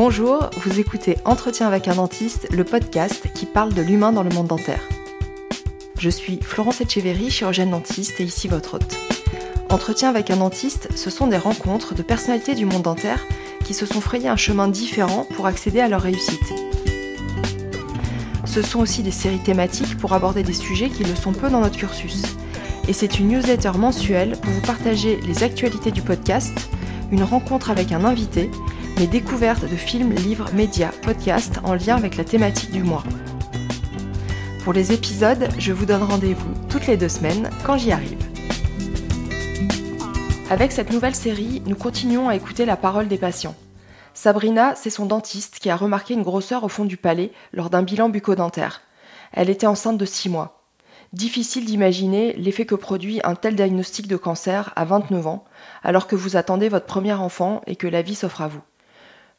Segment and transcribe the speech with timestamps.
[0.00, 4.30] Bonjour, vous écoutez Entretien avec un dentiste, le podcast qui parle de l'humain dans le
[4.30, 4.88] monde dentaire.
[5.98, 8.96] Je suis Florence Etcheverry, chirurgienne dentiste et ici votre hôte.
[9.70, 13.26] Entretien avec un dentiste, ce sont des rencontres de personnalités du monde dentaire
[13.64, 16.54] qui se sont frayées un chemin différent pour accéder à leur réussite.
[18.44, 21.60] Ce sont aussi des séries thématiques pour aborder des sujets qui le sont peu dans
[21.60, 22.22] notre cursus.
[22.86, 26.70] Et c'est une newsletter mensuelle pour vous partager les actualités du podcast,
[27.10, 28.48] une rencontre avec un invité
[28.98, 33.04] mes découvertes de films, livres, médias, podcasts en lien avec la thématique du mois.
[34.64, 38.18] Pour les épisodes, je vous donne rendez-vous toutes les deux semaines quand j'y arrive.
[40.50, 43.54] Avec cette nouvelle série, nous continuons à écouter la parole des patients.
[44.14, 47.84] Sabrina, c'est son dentiste qui a remarqué une grosseur au fond du palais lors d'un
[47.84, 48.80] bilan bucco-dentaire.
[49.32, 50.64] Elle était enceinte de 6 mois.
[51.12, 55.44] Difficile d'imaginer l'effet que produit un tel diagnostic de cancer à 29 ans,
[55.84, 58.60] alors que vous attendez votre premier enfant et que la vie s'offre à vous.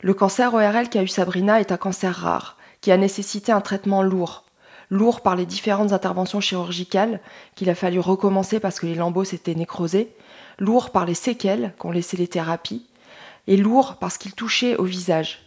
[0.01, 4.01] Le cancer ORL qu'a eu Sabrina est un cancer rare, qui a nécessité un traitement
[4.01, 4.45] lourd.
[4.89, 7.19] Lourd par les différentes interventions chirurgicales
[7.55, 10.15] qu'il a fallu recommencer parce que les lambeaux s'étaient nécrosés,
[10.57, 12.85] lourd par les séquelles qu'ont laissé les thérapies,
[13.47, 15.41] et lourd parce qu'il touchait au visage.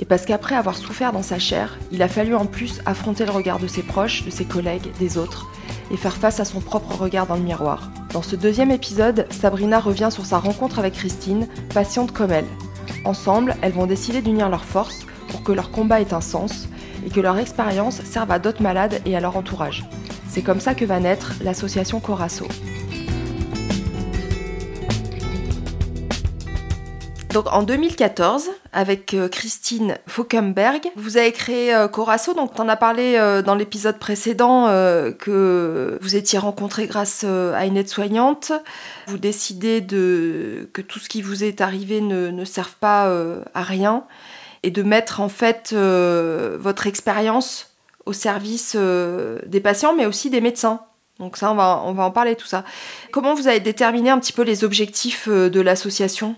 [0.00, 3.30] Et parce qu'après avoir souffert dans sa chair, il a fallu en plus affronter le
[3.30, 5.46] regard de ses proches, de ses collègues, des autres,
[5.92, 7.88] et faire face à son propre regard dans le miroir.
[8.12, 12.48] Dans ce deuxième épisode, Sabrina revient sur sa rencontre avec Christine, patiente comme elle,
[13.04, 16.68] Ensemble, elles vont décider d'unir leurs forces pour que leur combat ait un sens
[17.04, 19.84] et que leur expérience serve à d'autres malades et à leur entourage.
[20.28, 22.46] C'est comme ça que va naître l'association Corasso.
[27.36, 32.32] Donc en 2014, avec euh, Christine Faukenberg, vous avez créé euh, Corasso.
[32.32, 34.68] Donc en as parlé euh, dans l'épisode précédent
[35.18, 38.52] que vous étiez rencontré grâce à une aide-soignante.
[39.06, 43.14] Vous décidez de, que tout ce qui vous est arrivé ne, ne serve pas
[43.52, 44.04] à rien
[44.62, 50.80] et de mettre en fait votre expérience au service des patients mais aussi des médecins.
[51.18, 52.64] Donc ça, on va, on va en parler tout ça.
[53.12, 56.34] Comment vous avez déterminé un petit peu les objectifs de l'association?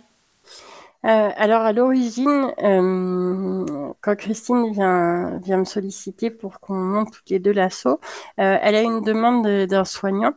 [1.04, 7.38] Euh, alors à l'origine, euh, quand Christine vient, me solliciter pour qu'on monte toutes les
[7.38, 8.00] deux l'assaut,
[8.41, 10.32] euh, elle a une demande d'un soignant.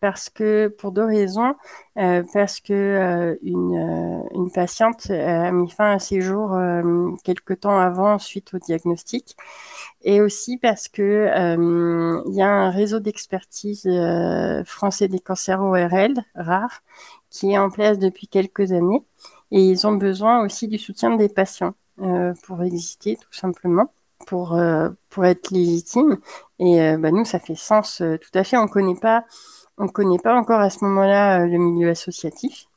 [0.00, 1.54] parce que pour deux raisons,
[2.32, 6.56] parce que une, patiente a mis fin à ses jours
[7.24, 9.36] quelque temps avant suite au diagnostic,
[10.02, 11.28] et aussi parce que
[12.26, 13.88] il y a un réseau d'expertise
[14.64, 16.82] français des cancers ORL rares
[17.30, 19.04] qui est en place depuis quelques années
[19.50, 23.92] et ils ont besoin aussi du soutien des patients euh, pour exister tout simplement,
[24.26, 26.18] pour, euh, pour être légitimes.
[26.58, 28.56] Et euh, bah, nous, ça fait sens tout à fait.
[28.56, 29.24] On connaît pas,
[29.78, 32.69] on connaît pas encore à ce moment-là le milieu associatif.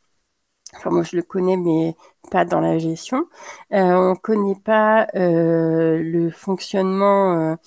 [0.75, 1.95] Enfin, moi, je le connais, mais
[2.31, 3.25] pas dans la gestion.
[3.71, 7.57] on connaît pas le fonctionnement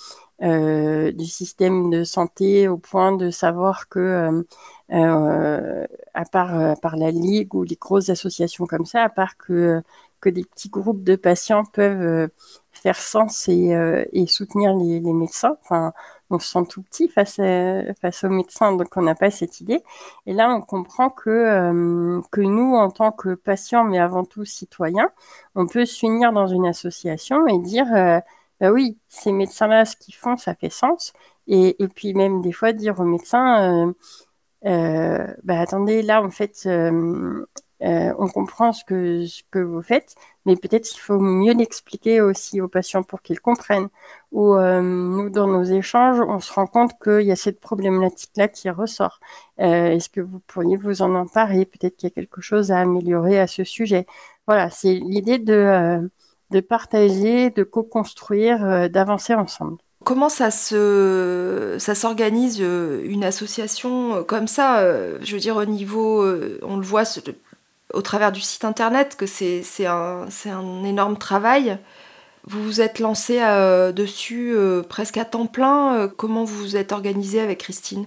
[0.43, 4.43] euh, du système de santé au point de savoir que, euh,
[4.93, 9.83] euh, à part par la ligue ou les grosses associations comme ça, à part que
[10.21, 12.29] que des petits groupes de patients peuvent
[12.87, 13.75] faire sens et,
[14.13, 15.57] et soutenir les, médecins.
[15.63, 15.93] Enfin,
[16.31, 19.83] on se sent tout petit face, aux médecins, donc on n'a pas cette idée.
[20.27, 25.11] Et là, on comprend que, que nous, en tant que patients, mais avant tout citoyens,
[25.55, 27.87] on peut s'unir dans une association et dire
[28.61, 31.13] bah oui, ces médecins-là, ce qu'ils font, ça fait sens.
[31.47, 33.93] Et, puis même des fois dire aux médecins, euh,
[34.67, 36.67] euh, bah attendez, là en fait,
[37.83, 40.15] euh, euh, on comprend ce que, vous faites,
[40.45, 43.89] mais peut-être il faut mieux l'expliquer aussi aux patients pour qu'ils comprennent.
[44.33, 48.49] Ou euh, nous, dans nos échanges, on se rend compte qu'il y a cette problématique-là
[48.49, 49.21] qui ressort.
[49.59, 51.65] Est-ce que vous pourriez vous en emparer?
[51.65, 54.07] Peut-être qu'il y a quelque chose à améliorer à ce sujet.
[54.47, 56.09] Voilà, c'est l'idée de
[56.51, 59.79] de partager, de co-construire, euh, d'avancer ensemble.
[60.05, 64.81] Comment ça ça s'organise euh, une association euh, comme ça
[65.21, 66.25] Je veux dire au niveau,
[66.63, 67.05] on le voit
[67.93, 71.79] au travers du site internet que c'est un, un énorme travail.
[72.49, 73.41] Vous vous êtes lancé
[73.95, 74.57] dessus
[74.89, 76.09] presque à temps plein.
[76.17, 78.07] comment vous vous êtes organisé avec Christine?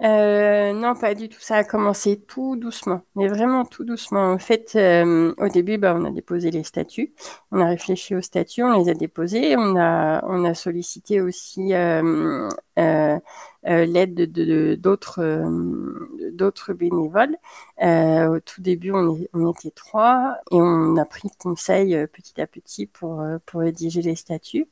[0.00, 1.38] Euh, non, pas du tout.
[1.40, 4.32] Ça a commencé tout doucement, mais vraiment tout doucement.
[4.32, 7.14] En fait, euh, au début, bah, on a déposé les statuts.
[7.52, 9.56] On a réfléchi aux statuts, on les a déposés.
[9.56, 17.36] On a, sollicité aussi euh, l'aide de d'autres bénévoles.
[17.80, 23.22] au tout début, on, était trois et on a pris conseil petit à petit pour
[23.46, 24.66] pour rédiger les statuts.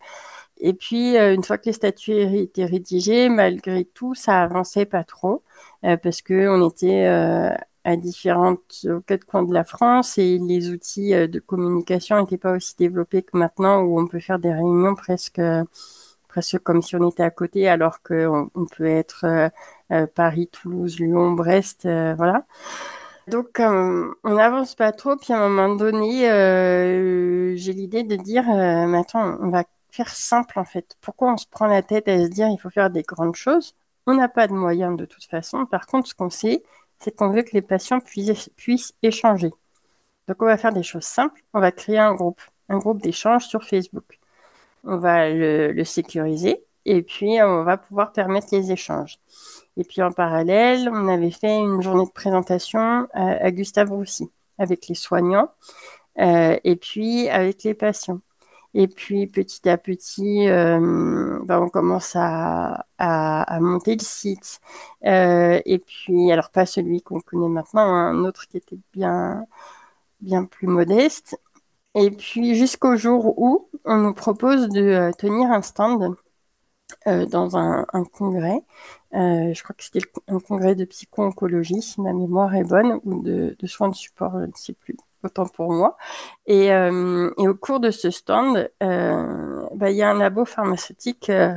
[0.61, 5.05] Et puis, euh, une fois que les statuts étaient rédigés, malgré tout, ça avançait pas
[5.05, 5.43] trop
[5.85, 7.51] euh, parce que on était euh,
[7.85, 12.53] à différentes aux quatre coins de la France et les outils de communication n'étaient pas
[12.53, 15.41] aussi développés que maintenant où on peut faire des réunions presque
[16.29, 19.51] presque comme si on était à côté alors qu'on on peut être
[20.15, 22.45] Paris, Toulouse, Lyon, Brest, voilà.
[23.29, 25.17] Donc, on n'avance pas trop.
[25.17, 26.23] Puis à un moment donné,
[27.57, 30.97] j'ai l'idée de dire, mais attends, on va faire simple en fait.
[31.01, 33.75] Pourquoi on se prend la tête à se dire il faut faire des grandes choses?
[34.07, 35.67] On n'a pas de moyens de toute façon.
[35.67, 36.63] Par contre, ce qu'on sait,
[36.99, 39.51] c'est qu'on veut que les patients puissent, échanger.
[40.29, 41.43] Donc on va faire des choses simples.
[41.55, 44.19] On va créer un groupe, un groupe d'échange sur Facebook.
[44.85, 49.19] On va le, sécuriser et puis on va pouvoir permettre les échanges.
[49.77, 54.89] Et puis en parallèle, on avait fait une journée de présentation à, Gustave Roussy avec
[54.89, 55.51] les soignants
[56.19, 58.21] euh, et puis avec les patients.
[58.75, 62.87] Et puis petit à petit, euh, ben, on commence à,
[63.61, 64.61] monter le site.
[65.05, 69.45] Euh, et puis, alors pas celui qu'on connaît maintenant, hein, un autre qui était bien,
[70.21, 71.41] bien plus modeste.
[71.95, 76.17] Et puis jusqu'au jour où on nous propose de euh, tenir un stand
[77.07, 78.63] dans un, congrès.
[79.13, 83.67] je crois que c'était un congrès de psycho-oncologie, si ma mémoire est bonne, ou de
[83.67, 85.97] soins de support, je ne sais plus autant pour moi.
[86.47, 90.45] Et, euh, et, au cours de ce stand, euh, bah, il y a un labo
[90.45, 91.55] pharmaceutique, euh,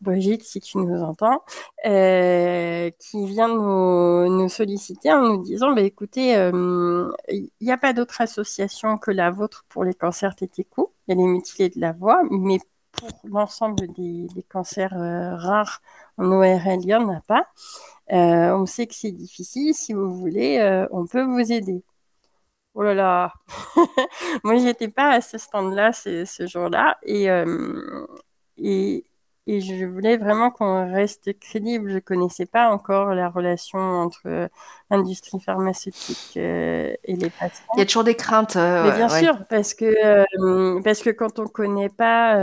[0.00, 1.44] Brigitte, si tu nous entends,
[1.84, 8.98] qui vient nous, solliciter en nous disant, bah, écoutez, il n'y a pas d'autre association
[8.98, 12.22] que la vôtre pour les cancers tétéco, il y a les mutilés de la voix,
[12.30, 12.58] mais
[12.92, 15.80] pour l'ensemble des, des, cancers rares
[16.18, 17.46] en ORL, il n'y en a pas.
[18.10, 21.82] on sait que c'est difficile, si vous voulez, on peut vous aider.
[22.74, 23.32] Oh là là
[24.44, 26.98] Moi, j'étais pas à ce stand-là ce, jour-là.
[27.04, 28.04] Et, euh,
[28.58, 29.04] et,
[29.46, 31.92] et, je voulais vraiment qu'on reste crédible.
[31.92, 34.48] Je connaissais pas encore la relation entre
[34.90, 37.64] l'industrie pharmaceutique euh, et les patients.
[37.76, 38.56] Il y a toujours des craintes.
[38.56, 42.34] Euh, Mais bien sûr, parce que, parce que quand on connaît pas,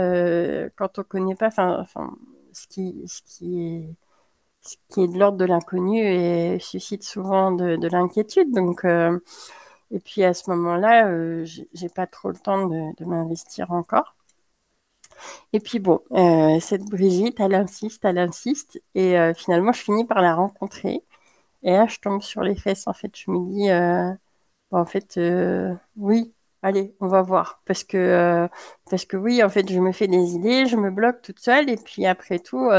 [0.76, 2.16] quand on connaît pas, enfin,
[2.54, 3.94] ce qui, ce qui est
[4.64, 8.52] ce qui est de l'ordre de l'inconnu et suscite souvent de, de l'inquiétude.
[8.52, 8.86] Donc,
[9.92, 14.16] et puis à ce moment-là, euh, j'ai pas trop le temps de, m'investir encore.
[15.52, 20.04] Et puis bon, euh, cette Brigitte, elle insiste, elle insiste, et euh, finalement, je finis
[20.06, 21.04] par la rencontrer.
[21.62, 22.86] Et là, je tombe sur les fesses.
[22.88, 23.70] En fait, je me dis,
[24.70, 25.20] en fait,
[25.96, 27.62] oui, allez, on va voir.
[27.66, 28.48] Parce que,
[28.90, 31.70] parce que oui, en fait, je me fais des idées, je me bloque toute seule,
[31.70, 32.70] et puis après tout,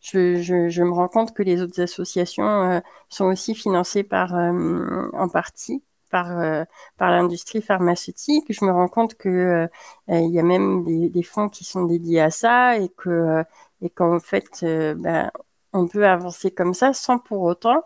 [0.00, 5.82] je, je, me rends compte que les autres associations sont aussi financées par, en partie
[6.12, 6.64] par, euh,
[6.98, 8.46] par l'industrie pharmaceutique.
[8.50, 9.68] Je me rends compte que euh,
[10.08, 13.42] il y a même des, fonds qui sont dédiés à ça et que
[13.82, 15.30] et qu'en fait, ben,
[15.72, 17.82] on peut avancer comme ça sans pour autant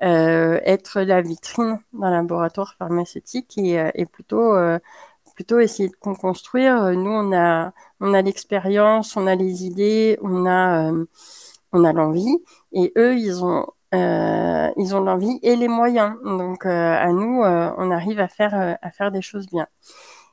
[0.00, 4.54] être la vitrine d'un laboratoire pharmaceutique et, et plutôt
[5.34, 6.82] plutôt essayer de construire.
[6.92, 10.92] Nous, on a, on a l'expérience, on a les idées, on a,
[11.72, 12.38] on a l'envie.
[12.72, 16.16] Et eux, ils ont euh, ils ont l'envie et les moyens.
[16.24, 19.66] Donc euh, à nous, euh, on arrive à faire à faire des choses bien.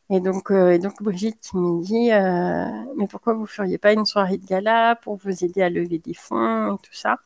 [0.09, 2.11] Et donc, et donc Brigitte me dit,
[2.97, 6.13] mais pourquoi vous feriez pas une soirée de gala pour vous aider à lever des
[6.13, 7.17] fonds et tout ça?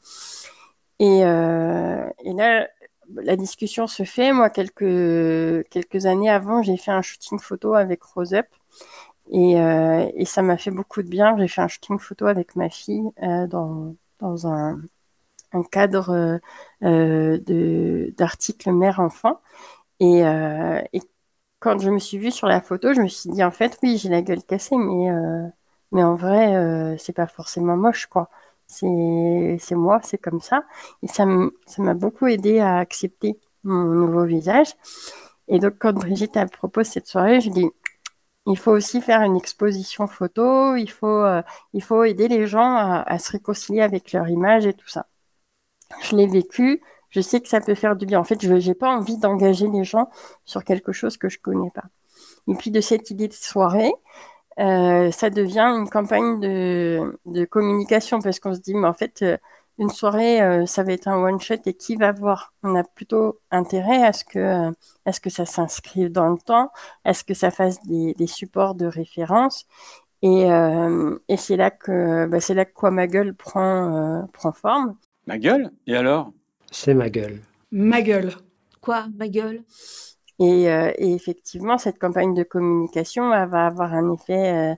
[0.99, 2.67] Et, et là,
[3.15, 4.31] la discussion se fait.
[4.31, 8.47] Moi, quelques quelques années avant, j'ai fait un shooting photo avec Rose Up.
[9.31, 9.53] Et,
[10.15, 11.37] et ça m'a fait beaucoup de bien.
[11.37, 13.11] J'ai fait un shooting photo avec ma fille
[13.49, 14.79] dans, dans un,
[15.53, 16.37] un cadre euh,
[16.83, 19.41] euh d'articles mère-enfant.
[19.99, 21.01] Et, euh, et,
[21.59, 23.97] quand je me suis vue sur la photo, je me suis dit, en fait, oui,
[23.97, 25.09] j'ai la gueule cassée, mais,
[25.91, 28.29] mais en vrai, c'est pas forcément moche, quoi.
[28.67, 30.63] C'est moi, c'est comme ça.
[31.03, 34.73] Et ça m'a beaucoup aidé à accepter mon nouveau visage.
[35.49, 37.69] Et donc, quand Brigitte a proposé cette soirée, je dis,
[38.47, 41.25] il faut aussi faire une exposition photo, il faut,
[41.73, 45.07] il faut aider les gens à, se réconcilier avec leur image et tout ça
[46.01, 48.19] je l'ai vécu, je sais que ça peut faire du bien.
[48.19, 50.09] En fait, je n'ai pas envie d'engager les gens
[50.45, 51.85] sur quelque chose que je connais pas.
[52.47, 53.93] Et puis de cette idée de soirée,
[54.59, 59.37] euh, ça devient une campagne de, communication parce qu'on se dit, mais en fait, euh,
[59.77, 62.53] une soirée, euh, ça va être un one shot et qui va voir?
[62.63, 66.71] On a plutôt intérêt à ce que, ça s'inscrive dans le temps,
[67.05, 69.65] à ce que ça fasse des, supports de référence.
[70.21, 70.47] Et,
[71.29, 74.95] et c'est là que, bah, c'est là que quoi ma gueule prend, prend forme.
[75.29, 76.33] Ma gueule Et alors?
[76.71, 77.39] C'est ma gueule.
[77.71, 78.31] Ma gueule.
[78.81, 79.61] Quoi, ma gueule?
[80.41, 84.73] Euh, et, effectivement, cette campagne de communication va avoir un effet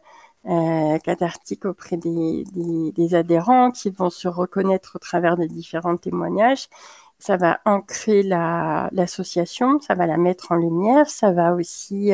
[0.50, 6.68] euh, euh, cathartique auprès des, adhérents qui vont se reconnaître au travers des différents témoignages
[7.18, 12.12] ça va ancrer l'association, ça va la mettre en lumière, ça va aussi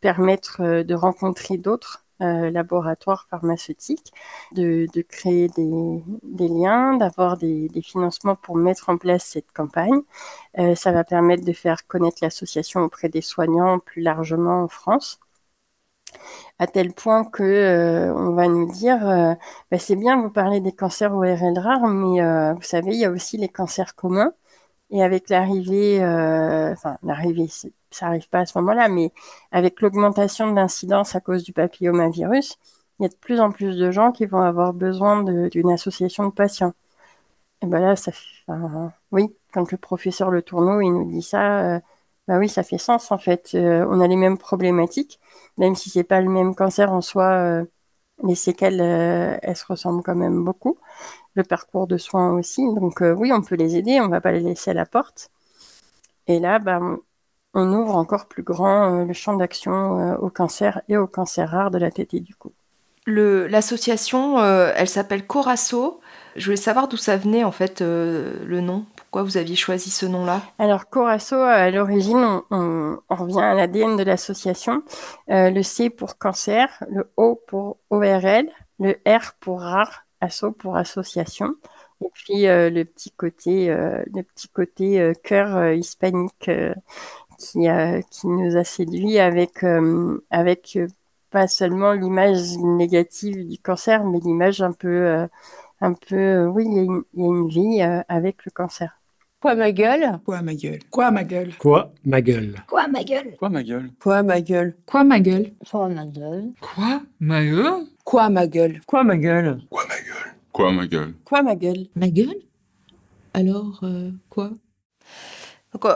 [0.00, 4.12] permettre de rencontrer d'autres euh, laboratoires pharmaceutiques,
[4.52, 10.00] de, créer des, liens, d'avoir des, financements pour mettre en place cette campagne.
[10.58, 15.18] Euh, ça va permettre de faire connaître l'association auprès des soignants plus largement en France
[16.58, 19.00] à tel point que euh, on va nous dire
[19.70, 23.10] bah, c'est bien vous parlez des cancers ORL rares mais vous savez il y a
[23.10, 24.32] aussi les cancers communs
[24.94, 27.48] et avec l'arrivée enfin l'arrivée
[27.94, 29.12] ça n'arrive pas à ce moment-là, mais
[29.52, 32.58] avec l'augmentation de l'incidence à cause du papillomavirus,
[32.98, 36.26] il y a de plus en plus de gens qui vont avoir besoin d'une association
[36.26, 36.74] de patients.
[37.62, 38.52] Et ben là, ça fait,
[39.12, 41.80] oui, quand le professeur Le Tourneau il nous dit ça, euh,
[42.28, 43.52] bah oui, ça fait sens en fait.
[43.54, 45.20] Euh, on a les mêmes problématiques,
[45.58, 47.64] même si c'est pas le même cancer en soi, euh,
[48.24, 50.78] les séquelles, elles se ressemblent quand même beaucoup.
[51.34, 52.62] Le parcours de soins aussi.
[52.74, 55.30] Donc oui, on peut les aider, on va pas les laisser à la porte.
[56.26, 56.80] Et là, bah,
[57.54, 61.48] on ouvre encore plus grand euh, le champ d'action euh, au cancer et au cancer
[61.48, 62.52] rare de la tête et du cou.
[63.06, 66.00] L'association, euh, elle s'appelle Corasso.
[66.36, 68.86] Je voulais savoir d'où ça venait en fait le nom.
[68.96, 70.40] Pourquoi vous aviez choisi ce nom-là?
[70.58, 74.82] Alors Corasso, à l'origine, on, revient à l'ADN de l'association.
[75.28, 78.48] le C pour cancer, le O pour ORL,
[78.80, 80.06] le R pour rare,
[80.52, 81.54] pour association.
[82.00, 86.50] Et puis le petit côté, le petit côté cœur hispanique
[87.38, 87.66] qui,
[88.10, 90.88] qui nous a séduit avec, euh, avec euh,
[91.30, 95.26] pas seulement l'image négative du cancer, mais l'image un peu, euh,
[95.80, 99.00] un peu, oui, il y, a une vie avec le cancer.
[99.44, 103.34] Quoi ma gueule Quoi ma gueule Quoi ma gueule Quoi ma gueule Quoi ma gueule
[103.36, 108.00] Quoi ma gueule Quoi ma gueule Quoi ma gueule Quoi ma gueule Quoi ma gueule
[108.08, 111.86] Quoi ma gueule Quoi ma gueule Quoi ma gueule Quoi ma gueule Quoi ma gueule
[111.94, 112.40] Ma gueule
[113.34, 113.84] Alors,
[114.30, 114.50] quoi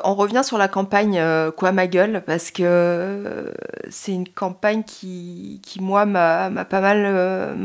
[0.04, 3.50] on revient sur la campagne euh, Quoi ma gueule parce que euh,
[3.88, 7.56] c'est une campagne qui, qui moi m'a pas mal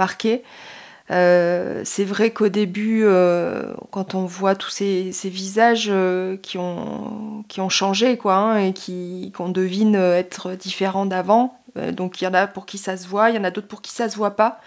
[1.12, 3.06] euh, c'est vrai qu'au début,
[3.92, 5.92] quand on voit tous ces, visages
[6.42, 11.60] qui, ont, qui ont changé quoi, hein, et qui qu'on devine être différents d'avant,
[11.92, 13.68] donc il y en a pour qui ça se voit, il y en a d'autres
[13.68, 14.60] pour qui ça se voit pas.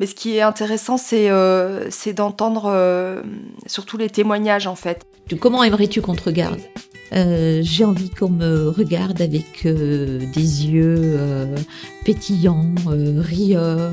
[0.00, 1.30] Mais ce qui est intéressant, c'est
[1.90, 3.22] c'est d'entendre
[3.66, 5.04] surtout les témoignages en fait.
[5.40, 6.60] Comment aimerais-tu qu'on te regarde?
[7.14, 11.54] Euh, j'ai envie qu'on me regarde avec euh, des yeux euh,
[12.04, 13.92] pétillants, rieurs,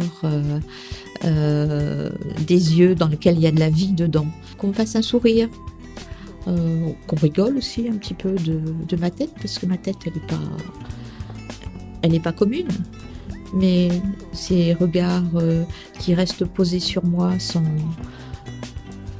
[1.23, 5.49] des yeux dans lesquels il y a de la vie dedans, qu'on fasse un sourire,
[6.45, 10.27] qu'on rigole aussi un petit peu de, ma tête, parce que ma tête, elle n'est
[10.27, 10.39] pas,
[12.01, 12.67] elle pas commune.
[13.53, 13.89] Mais
[14.31, 15.23] ces regards
[15.99, 17.63] qui restent posés sur moi sont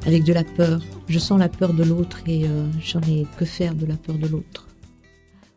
[0.05, 3.46] avec de la peur, je sens la peur de l'autre et euh, j'en ai que
[3.46, 4.67] faire de la peur de l'autre.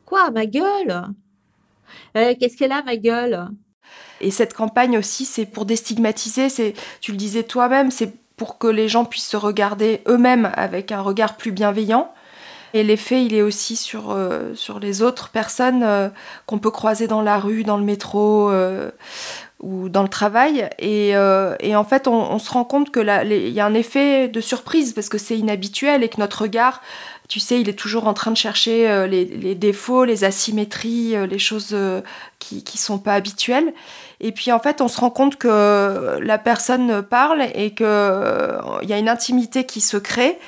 [0.05, 1.05] Quoi, ma gueule?
[2.17, 3.49] Euh, Qu'est-ce qu'elle a, ma gueule?
[4.25, 8.66] Et cette campagne aussi, c'est pour déstigmatiser, c'est, tu le disais toi-même, c'est pour que
[8.66, 12.12] les gens puissent se regarder eux-mêmes avec un regard plus bienveillant.
[12.73, 16.11] Et l'effet, il est aussi sur, euh, sur les autres personnes
[16.47, 18.50] qu'on peut croiser dans la rue, dans le métro,
[19.64, 20.69] ou dans le travail.
[20.78, 24.40] Et, euh, et en fait, on, se rend compte qu'il y a un effet de
[24.40, 26.83] surprise parce que c'est inhabituel et que notre regard,
[27.28, 31.26] tu sais, il est toujours en train de chercher euh, les, défauts, les asymétries, euh,
[31.26, 31.76] les choses
[32.38, 33.73] qui ne sont pas habituelles.
[34.21, 37.87] Et puis en fait, on se rend compte que la personne parle et qu'il
[38.83, 40.38] il y a une intimité qui se crée.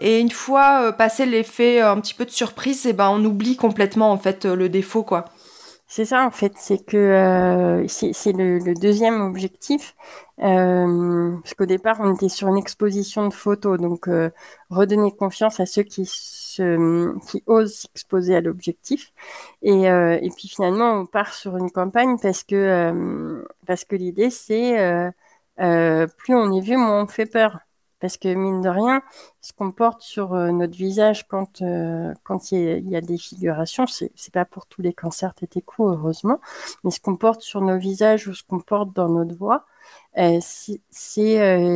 [0.00, 3.54] Et une fois passé l'effet un petit peu de surprise, et eh ben on oublie
[3.54, 5.26] complètement en fait le défaut quoi.
[5.86, 9.94] C'est ça en fait, c'est que euh, c'est le, deuxième objectif,
[10.42, 14.30] euh, parce qu'au départ on était sur une exposition de photos, donc euh,
[14.70, 19.12] redonner confiance à ceux qui, se, qui osent s'exposer à l'objectif,
[19.62, 25.12] et, et, puis finalement on part sur une campagne parce que parce que l'idée c'est
[25.56, 27.60] plus on est vu, moins on fait peur.
[28.04, 29.00] Parce que mine de rien,
[29.40, 33.86] ce qu'on porte sur euh, notre visage quand euh, quand il y, a des figurations,
[33.86, 36.38] c'est pas pour tous les cancers tétéco heureusement,
[36.84, 39.73] mais ce qu'on porte sur nos visages ou ce qu'on porte dans notre voix, euh,
[40.14, 40.80] c'est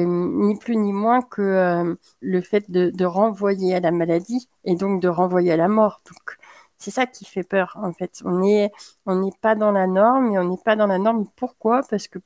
[0.06, 5.08] ni plus ni moins que le fait de, renvoyer à la maladie et donc de
[5.08, 6.02] renvoyer à la mort.
[6.06, 6.38] Donc
[6.78, 8.22] c'est ça qui fait peur en fait.
[8.24, 8.70] On est
[9.06, 11.26] on n'est pas dans la norme et on n'est pas dans la norme.
[11.36, 11.82] Pourquoi?
[11.90, 12.18] Parce que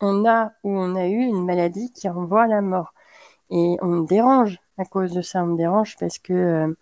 [0.00, 2.94] on a ou on a eu une maladie qui renvoie à la mort.
[3.50, 6.74] Et on me dérange à cause de ça, on me dérange parce que, euh,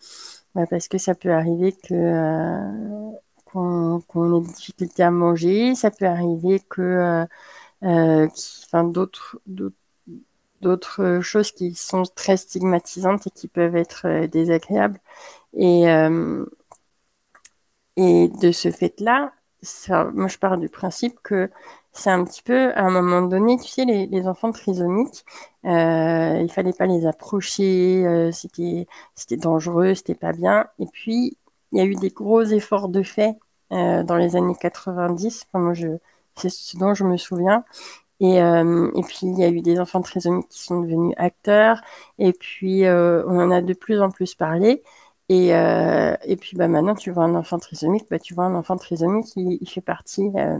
[0.55, 3.11] bah, parce que ça peut arriver que euh,
[3.53, 4.01] qu'on
[4.39, 7.27] ait des difficultés à manger, ça peut arriver que
[7.85, 8.27] euh,
[8.67, 9.41] enfin, d'autres
[10.61, 15.01] d'autres choses qui sont très stigmatisantes et qui peuvent être désagréables.
[15.55, 15.85] Et,
[17.97, 19.33] de ce fait-là,
[20.15, 21.51] moi je pars du principe que
[21.93, 25.25] c'est un petit peu, à un moment donné, tu sais, les, enfants trisomiques,
[25.65, 30.67] euh, il fallait pas les approcher, euh, c'était dangereux, c'était pas bien.
[30.79, 31.37] Et puis,
[31.73, 33.37] il y a eu des gros efforts de fait
[33.73, 35.47] euh, dans les années 90.
[35.49, 35.89] Enfin, moi, je,
[36.37, 37.65] c'est ce dont je me souviens.
[38.21, 41.81] Et, euh, et puis, il y a eu des enfants trisomiques qui sont devenus acteurs.
[42.19, 44.83] Et puis, on en a de plus en plus parlé.
[45.29, 48.55] Et, euh, et puis bah, maintenant, tu vois un enfant trisomique, bah, tu vois un
[48.55, 50.59] enfant trisomique, il, il fait partie, euh,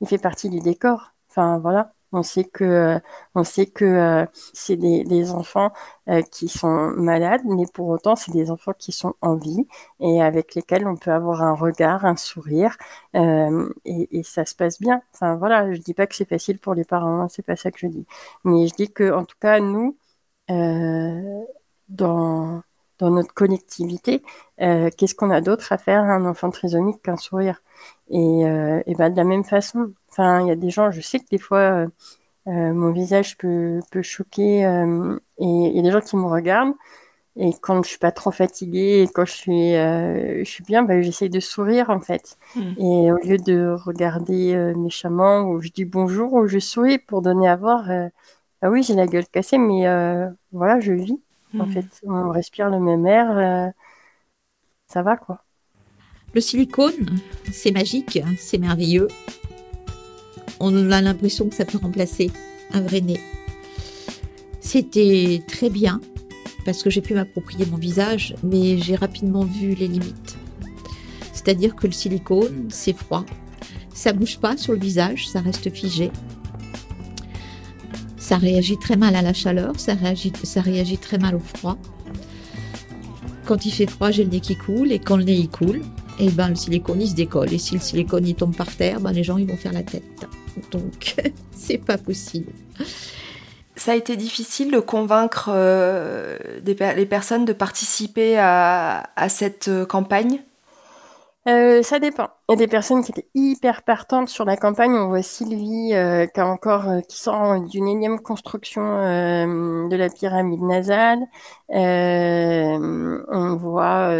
[0.00, 1.12] il fait partie du décor.
[1.30, 2.98] Enfin voilà, on sait que, euh,
[3.36, 5.72] euh, c'est des, enfants
[6.08, 9.66] euh, qui sont malades, mais pour autant, c'est des enfants qui sont en vie
[10.00, 12.76] et avec lesquels on peut avoir un regard, un sourire,
[13.14, 15.02] et, et, ça se passe bien.
[15.14, 17.70] Enfin voilà, je dis pas que c'est facile pour les parents, hein, c'est pas ça
[17.70, 18.06] que je dis,
[18.44, 19.96] mais je dis que en tout cas nous,
[22.98, 24.22] dans notre collectivité,
[24.60, 27.62] euh, qu'est-ce qu'on a d'autre à faire à un enfant trisomique qu'un sourire?
[28.10, 31.00] Et, euh, et ben de la même façon, enfin, il y a des gens, je
[31.00, 31.88] sais que des fois, euh,
[32.48, 36.26] euh mon visage peut, peut choquer, euh, et il y a des gens qui me
[36.26, 36.74] regardent,
[37.36, 40.82] et quand je suis pas trop fatiguée, et quand je suis, euh, je suis bien,
[40.82, 42.38] ben, j'essaye de sourire en fait.
[42.56, 42.60] Mmh.
[42.78, 47.48] Et au lieu de regarder méchamment, ou je dis bonjour, ou je souris pour donner
[47.48, 47.88] à voir,
[48.62, 49.86] ah oui, j'ai la gueule cassée, mais
[50.52, 51.20] voilà, je vis.
[51.54, 51.72] En hmm.
[51.72, 53.70] fait, on respire le même air, euh,
[54.86, 55.44] ça va quoi.
[56.34, 57.18] Le silicone,
[57.50, 59.08] c'est magique, c'est merveilleux.
[60.60, 62.30] On a l'impression que ça peut remplacer
[62.72, 63.20] un vrai nez.
[64.60, 66.02] C'était très bien
[66.66, 70.36] parce que j'ai pu m'approprier mon visage, mais j'ai rapidement vu les limites.
[71.32, 73.24] C'est-à-dire que le silicone, c'est froid,
[73.94, 76.10] ça bouge pas sur le visage, ça reste figé.
[78.18, 81.78] Ça réagit très mal à la chaleur, ça réagit, ça réagit très mal au froid.
[83.46, 85.80] Quand il fait froid, j'ai le nez qui coule, et quand le nez il coule,
[86.20, 87.52] et eh ben le silicone il se décolle.
[87.52, 89.82] Et si le silicone il tombe par terre, ben les gens ils vont faire la
[89.82, 90.02] tête.
[90.70, 91.14] Donc
[91.52, 92.52] c'est pas possible.
[93.76, 100.40] Ça a été difficile de convaincre euh, les personnes de participer à cette euh, campagne?
[101.48, 102.28] Euh, ça dépend.
[102.48, 104.92] Il y a des personnes qui étaient hyper partantes sur la campagne.
[104.92, 110.08] On voit Sylvie euh, qui a encore euh, qui sort d'une énième construction de la
[110.10, 111.20] pyramide nasale.
[111.70, 114.12] on voit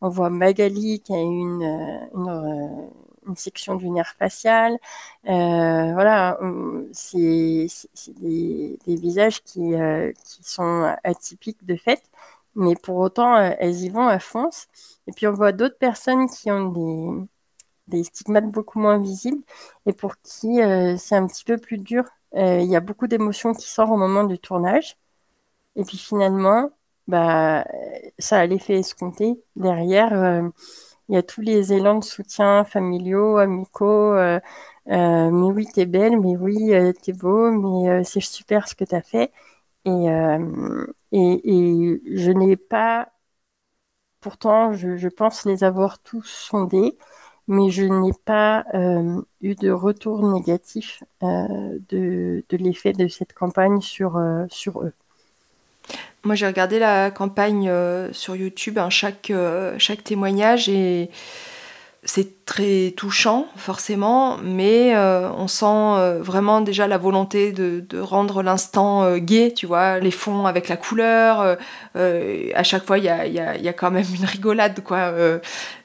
[0.00, 1.62] on voit Magali qui a une
[2.14, 2.90] une,
[3.26, 4.78] une section du nerf facial.
[5.24, 6.38] voilà,
[6.92, 7.66] c'est
[8.20, 9.72] des, visages qui
[10.24, 12.02] qui sont atypiques de fait,
[12.54, 14.50] mais pour autant elles y vont à fond.
[15.06, 17.28] Et puis on voit d'autres personnes qui ont des,
[17.88, 19.42] des stigmates beaucoup moins visibles
[19.86, 22.04] et pour qui euh, c'est un petit peu plus dur.
[22.34, 24.96] Euh, il y a beaucoup d'émotions qui sortent au moment du tournage.
[25.76, 26.70] Et puis finalement,
[27.08, 27.64] bah,
[28.18, 29.42] ça a l'effet escompté.
[29.56, 30.48] Derrière, euh,
[31.08, 34.14] il y a tous les élans de soutien familiaux, amicaux.
[34.86, 39.32] mais oui, t'es belle, mais oui, t'es beau, mais c'est super ce que t'as fait.
[39.86, 39.90] Et,
[41.12, 43.10] et, et je n'ai pas
[44.20, 46.98] Pourtant, je, pense les avoir tous sondés,
[47.46, 53.80] mais je n'ai pas euh, eu de retour négatif euh, de, l'effet de cette campagne
[53.80, 54.92] sur, euh, sur eux.
[56.24, 57.70] Moi, j'ai regardé la campagne
[58.12, 59.32] sur YouTube, hein, chaque,
[59.78, 61.10] chaque témoignage, et
[62.04, 68.42] c'est très touchant, forcément, mais euh, on sent euh, vraiment déjà la volonté de, rendre
[68.42, 71.58] l'instant euh, gai, tu vois, les fonds avec la couleur.
[71.94, 75.12] à chaque fois, il y a, quand même une rigolade, quoi.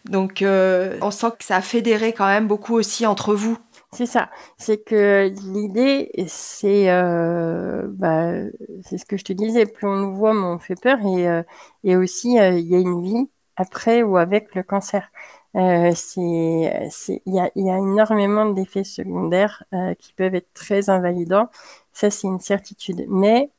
[0.05, 3.57] donc, on sent que ça a fédéré quand même beaucoup aussi entre vous.
[3.93, 4.29] C'est ça.
[4.57, 8.31] C'est que l'idée, c'est bah,
[8.83, 9.65] c'est ce que je te disais.
[9.65, 10.97] Plus on nous voit, moins on fait peur.
[11.05, 11.43] Et,
[11.83, 15.09] et aussi, il y a une vie après ou avec le cancer.
[15.55, 21.49] Euh, il y a, énormément d'effets secondaires euh, qui peuvent être très invalidants.
[21.93, 23.05] Ça, c'est une certitude.
[23.09, 23.51] Mais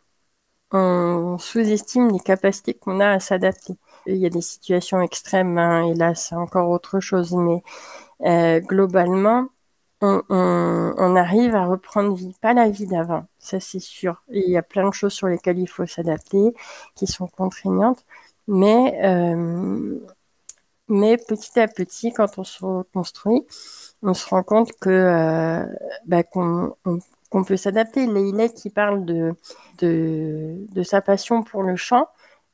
[0.72, 3.74] on sous-estime les capacités qu'on a à s'adapter.
[4.06, 7.34] Il y a des situations extrêmes, hein, et là, c'est encore autre chose.
[7.34, 7.62] Mais
[8.26, 9.48] euh, globalement,
[10.28, 14.22] on, arrive à reprendre vie, pas la vie d'avant, ça c'est sûr.
[14.30, 16.54] il y a plein de choses sur lesquelles il faut s'adapter,
[16.94, 18.04] qui sont contraignantes.
[18.46, 19.98] Mais euh,
[20.88, 23.46] mais petit à petit, quand on se reconstruit,
[24.02, 25.66] on se rend compte que euh,
[26.06, 26.74] bah, qu'on
[27.46, 28.06] peut s'adapter.
[28.06, 29.34] Leïla qui parle de,
[29.78, 32.06] de, de, sa passion pour le chant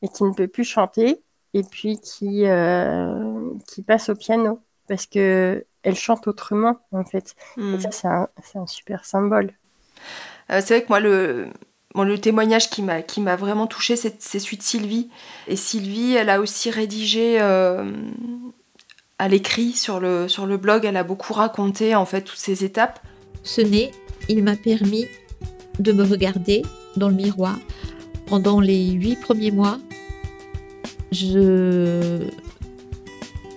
[0.03, 1.23] et qui ne peut plus chanter,
[1.55, 7.37] et puis qui, euh, qui passe au piano parce que elle chante autrement en fait.
[7.57, 7.81] Et hmm.
[7.81, 9.53] ça, c'est un, un, super symbole.
[10.51, 11.47] Euh, c'est vrai que moi, le,
[11.95, 15.11] Bon, le témoignage qui m'a qui m'a vraiment touché, c'est celui de Sylvie.
[15.49, 17.91] Et Sylvie, elle a aussi rédigé euh,
[19.19, 20.85] à l'écrit sur le sur le blog.
[20.85, 23.01] Elle a beaucoup raconté en fait toutes ces étapes.
[23.43, 23.91] Ce nez,
[24.29, 25.07] il m'a permis
[25.81, 26.63] de me regarder
[26.97, 27.59] dans le miroir
[28.27, 29.79] pendant les huit premiers mois.
[31.11, 32.29] Je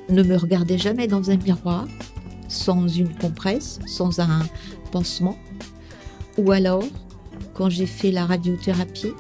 [0.10, 1.88] ne me regardais jamais dans un miroir
[2.48, 4.42] sans une compresse, sans un
[4.92, 5.38] pansement.
[6.38, 6.84] Ou alors,
[7.54, 9.14] quand j'ai fait la radiothérapie,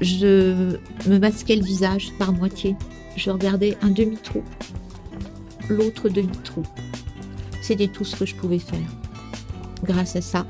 [0.00, 0.76] je
[1.06, 2.76] me masquais le visage par moitié.
[3.16, 4.42] Je regardais un demi-trou,
[5.68, 6.62] l'autre demi-trou.
[7.60, 8.78] C'était tout ce que je pouvais faire.
[9.84, 10.46] Grâce à ça,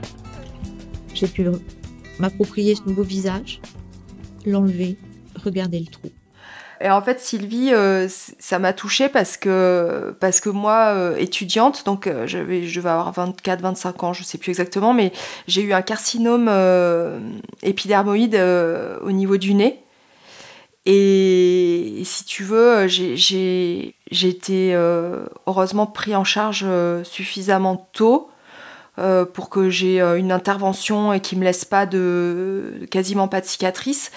[1.15, 1.45] j'ai pu
[2.19, 3.61] m'approprier ce nouveau visage,
[4.47, 4.97] l'enlever,
[5.37, 6.09] regarder le trou.
[6.83, 10.15] Et en fait, Sylvie, euh, ça m'a touchée parce que,
[10.49, 14.95] moi, euh, étudiante, donc euh, je devais avoir 24, 25 ans, je sais plus exactement,
[14.95, 15.13] mais
[15.47, 16.51] j'ai eu un carcinome
[17.63, 18.35] épidermoïde
[19.03, 19.83] au niveau du nez.
[20.87, 24.75] Et, si tu veux, j'ai été
[25.47, 26.65] heureusement pris en charge
[27.05, 28.30] suffisamment tôt
[29.33, 34.11] pour que j'ai une intervention et qui me laisse pas de quasiment pas de cicatrices.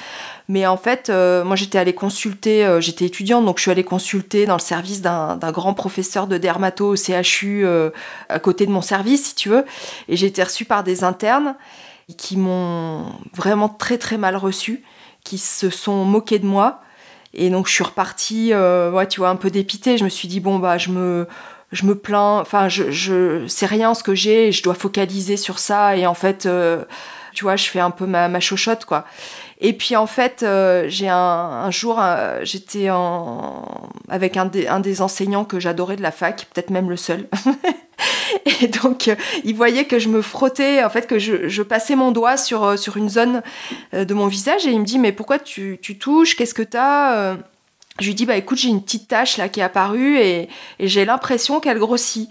[0.49, 3.85] Mais en fait, euh, moi j'étais allée consulter, euh, j'étais étudiante, donc je suis allée
[3.85, 7.91] consulter dans le service d'un grand professeur de dermato au CHU euh,
[8.27, 9.65] à côté de mon service, si tu veux.
[10.09, 11.55] Et j'ai été reçue par des internes
[12.17, 14.83] qui m'ont vraiment très très mal reçue,
[15.23, 16.81] qui se sont moqués de moi.
[17.33, 18.51] Et donc je suis repartie,
[19.09, 19.97] tu vois, un peu dépitée.
[19.97, 21.27] Je me suis dit, bon, bah, je me,
[21.73, 25.59] je me plains, enfin, je, je sais rien ce que j'ai, je dois focaliser sur
[25.59, 25.97] ça.
[25.97, 26.47] Et en fait,
[27.33, 29.05] tu vois, je fais un peu ma, ma chochotte, quoi.
[29.63, 32.89] Et puis en fait, euh, j'ai un, jour, euh, j'étais
[34.09, 37.29] avec un, des enseignants que j'adorais de la fac, peut-être même le seul.
[38.61, 42.11] et donc, euh, il voyait que je me frottais, en fait, que je, passais mon
[42.11, 43.41] doigt sur, sur une zone
[43.93, 46.35] de mon visage et il me dit, mais pourquoi tu, touches?
[46.35, 47.37] Qu'est-ce que t'as
[47.99, 51.05] Je lui dis, bah écoute, j'ai une petite tache là qui est apparue et j'ai
[51.05, 52.29] l'impression qu'elle grossit.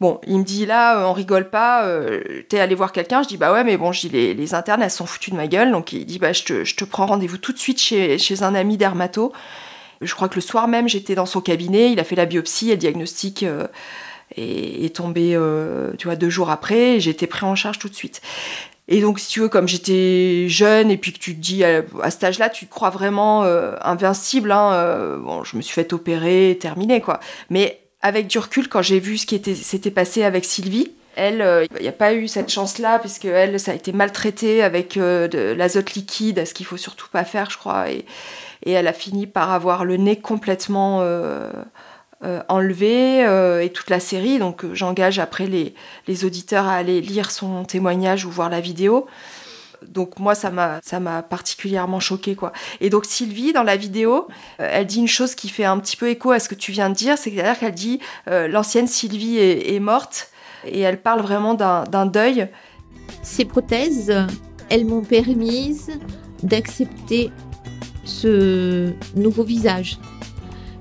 [0.00, 3.28] Bon, il me dit là, euh, on rigole pas, euh, t'es allé voir quelqu'un Je
[3.28, 5.70] dis bah ouais, mais bon, je dis les, internes, elles sont foutues de ma gueule.
[5.70, 8.54] Donc il dit bah je te, je te prends rendez-vous tout de suite chez, un
[8.54, 9.32] ami dermato.
[10.00, 12.68] Je crois que le soir même, j'étais dans son cabinet, il a fait la biopsie
[12.70, 13.66] et le diagnostic euh,
[14.36, 15.38] est, tombé,
[15.96, 16.98] tu vois, deux jours après.
[16.98, 18.20] J'ai été pris en charge tout de suite.
[18.88, 21.82] Et donc, si tu veux, comme j'étais jeune et puis que tu te dis à,
[22.10, 23.44] cet âge-là, tu te crois vraiment
[23.80, 24.52] invincible.
[24.52, 27.20] Hein, bon, je me suis fait opérer, terminé quoi.
[27.48, 31.42] Mais avec du recul, quand j'ai vu ce qui s'était passé avec Sylvie, elle, il
[31.42, 35.28] euh, n'y a pas eu cette chance-là, puisque elle, ça a été maltraité avec euh,
[35.28, 37.90] de l'azote liquide, ce qu'il faut surtout pas faire, je crois.
[37.90, 38.04] Et,
[38.66, 41.02] elle a fini par avoir le nez complètement
[42.24, 43.20] euh, enlevé
[43.62, 44.38] et toute la série.
[44.38, 45.74] Donc j'engage après les,
[46.08, 49.06] les auditeurs à aller lire son témoignage ou voir la vidéo
[49.88, 52.52] donc moi ça m'a particulièrement choqué quoi.
[52.80, 54.28] Et donc Sylvie dans la vidéo,
[54.60, 56.72] euh, elle dit une chose qui fait un petit peu écho à ce que tu
[56.72, 60.30] viens de dire, c'est-à-dire qu'elle dit euh, l'ancienne Sylvie est, morte
[60.66, 62.48] et elle parle vraiment d'un deuil.
[63.22, 64.14] Ces prothèses,
[64.70, 65.78] elles m'ont permis
[66.42, 67.30] d'accepter
[68.04, 69.98] ce nouveau visage.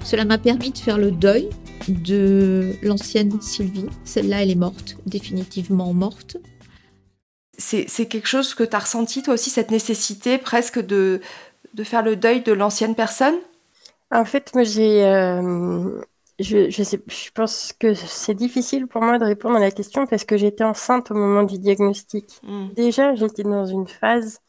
[0.04, 1.50] Cela m'a permis de faire le deuil
[1.88, 3.88] de l'ancienne Sylvie.
[4.04, 6.38] Celle-là, elle est morte, définitivement morte.
[7.58, 11.22] C'est quelque chose que tu as ressenti toi aussi, cette nécessité presque de,
[11.74, 13.36] de faire le deuil de l'ancienne personne?
[14.12, 15.04] En fait, moi j'ai...
[15.06, 16.02] Euh,
[16.40, 20.08] je, je, sais, je pense que c'est difficile pour moi de répondre à la question
[20.08, 22.42] parce que j'étais enceinte au moment du diagnostic.
[22.44, 22.70] Hmm.
[22.76, 24.40] Déjà, j'étais dans une phase,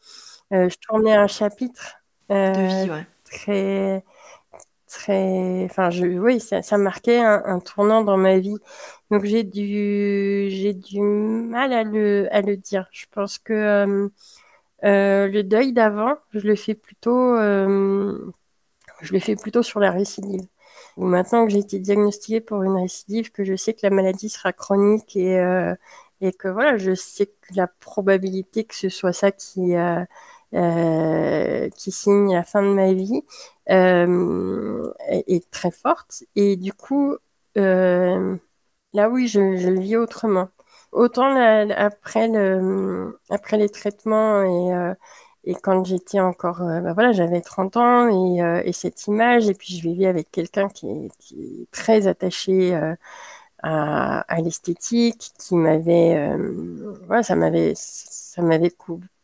[0.51, 1.97] euh, je tournais un chapitre
[2.31, 3.07] euh, de vie, ouais.
[3.23, 4.03] très
[5.65, 8.57] enfin, je, oui, ça, marquait un, tournant dans ma vie.
[9.11, 12.87] Donc j'ai du, j'ai du mal à le, à le dire.
[12.91, 14.09] Je pense que euh,
[14.83, 18.31] euh, le deuil d'avant, je le fais plutôt, euh,
[19.01, 20.41] je le fais plutôt sur la récidive.
[20.97, 24.53] maintenant que j'ai été diagnostiquée pour une récidive, que je sais que la maladie sera
[24.53, 25.75] chronique et, euh,
[26.21, 29.75] et que voilà, je sais que la probabilité que ce soit ça qui
[30.55, 33.23] euh, qui signe la fin de ma vie
[33.69, 36.23] euh, est, très forte.
[36.35, 37.17] Et du coup,
[37.57, 38.37] euh,
[38.93, 40.49] là oui, je, le vis autrement.
[40.93, 41.35] Autant
[41.75, 44.43] après, le, après les traitements
[45.45, 49.75] et, quand j'étais encore, bah voilà, j'avais 30 ans et, et, cette image, et puis
[49.77, 52.73] je vivais avec quelqu'un qui, est très attaché
[53.63, 56.35] à, l'esthétique, qui m'avait,
[57.07, 58.71] voilà, ça m'avait, ça m'avait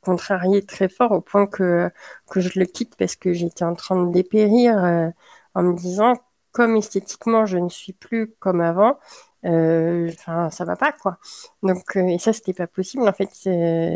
[0.01, 1.89] contrarié très fort au point que,
[2.29, 5.09] que je le quitte parce que j'étais en train de dépérir euh,
[5.55, 6.13] en me disant
[6.51, 8.99] comme esthétiquement je ne suis plus comme avant,
[9.45, 11.17] euh, enfin ça va pas quoi.
[11.63, 13.29] Donc euh, et ça c'était pas possible en fait.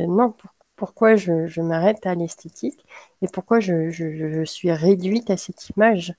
[0.08, 0.36] Non,
[0.76, 2.86] pourquoi je, m'arrête à l'esthétique
[3.22, 6.14] et pourquoi je, suis réduite à cette image?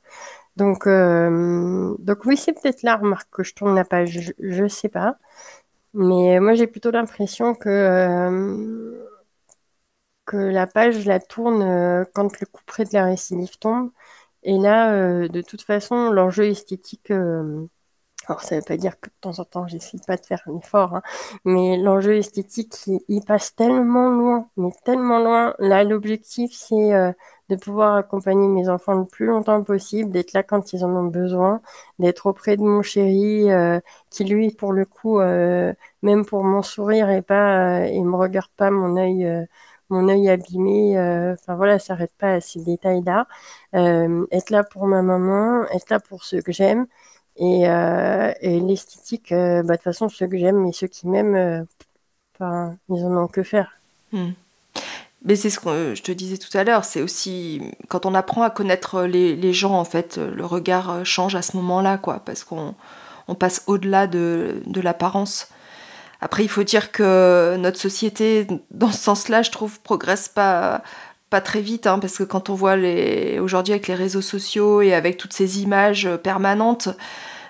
[0.57, 4.89] Donc, euh, donc oui, c'est peut-être la remarque que je tourne la page, je sais
[4.89, 5.19] pas.
[5.95, 9.06] Mais moi, j'ai plutôt l'impression que, euh,
[10.27, 13.91] que la page, la tourne euh, quand le coup près de la récidive tombe.
[14.43, 17.11] Et là, de toute façon, l'enjeu esthétique
[18.29, 20.43] alors, ça ne veut pas dire que de temps en temps, j'essaie pas de faire
[20.47, 21.03] un effort, hein.
[21.45, 22.75] mais l'enjeu esthétique,
[23.09, 25.55] il, passe tellement loin, mais tellement loin.
[25.61, 27.13] Là, l'objectif, c'est euh,
[27.51, 31.05] de pouvoir accompagner mes enfants le plus longtemps possible, d'être là quand ils en ont
[31.05, 31.61] besoin,
[32.01, 33.79] d'être auprès de mon chéri, euh,
[34.11, 38.51] qui lui, pour le coup, euh, même pour mon sourire et pas, il me regarde
[38.57, 39.47] pas mon œil.
[39.91, 40.99] Mon œil abîmé,
[41.33, 43.27] enfin voilà, ça s'arrête pas à ces détails-là.
[43.73, 46.87] être là pour ma maman, être là pour ceux que j'aime,
[47.39, 51.37] et, euh, l'esthétique, euh, bah, de toute façon, ceux que j'aime et ceux qui m'aiment,
[51.37, 53.73] euh, ils en ont que faire.
[54.13, 54.31] Hmm.
[55.25, 58.43] Mais c'est ce que je te disais tout à l'heure, c'est aussi quand on apprend
[58.43, 62.75] à connaître les, gens, en fait, le regard change à ce moment-là, quoi, parce qu'on
[63.27, 65.49] on passe au-delà de, de l'apparence.
[66.21, 70.83] Après, il faut dire que notre société, dans ce sens-là, je trouve, progresse pas,
[71.31, 73.39] pas très vite, hein, parce que quand on voit les...
[73.39, 76.89] aujourd'hui avec les réseaux sociaux et avec toutes ces images permanentes,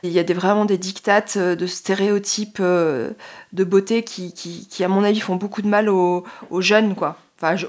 [0.02, 3.10] il y a vraiment des dictates euh, de stéréotypes euh,
[3.52, 7.16] de beauté qui, qui, à mon avis, font beaucoup de mal aux, aux, jeunes, quoi.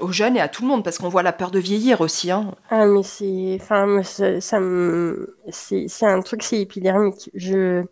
[0.00, 2.30] Aux jeunes et à tout le monde, parce qu'on voit la peur de vieillir aussi.
[2.30, 2.54] Hein.
[2.70, 3.58] Ah, mais c'est...
[3.60, 4.58] Enfin, ça, ça.
[5.50, 7.30] C'est un truc, c'est épidermique.
[7.34, 7.84] Je...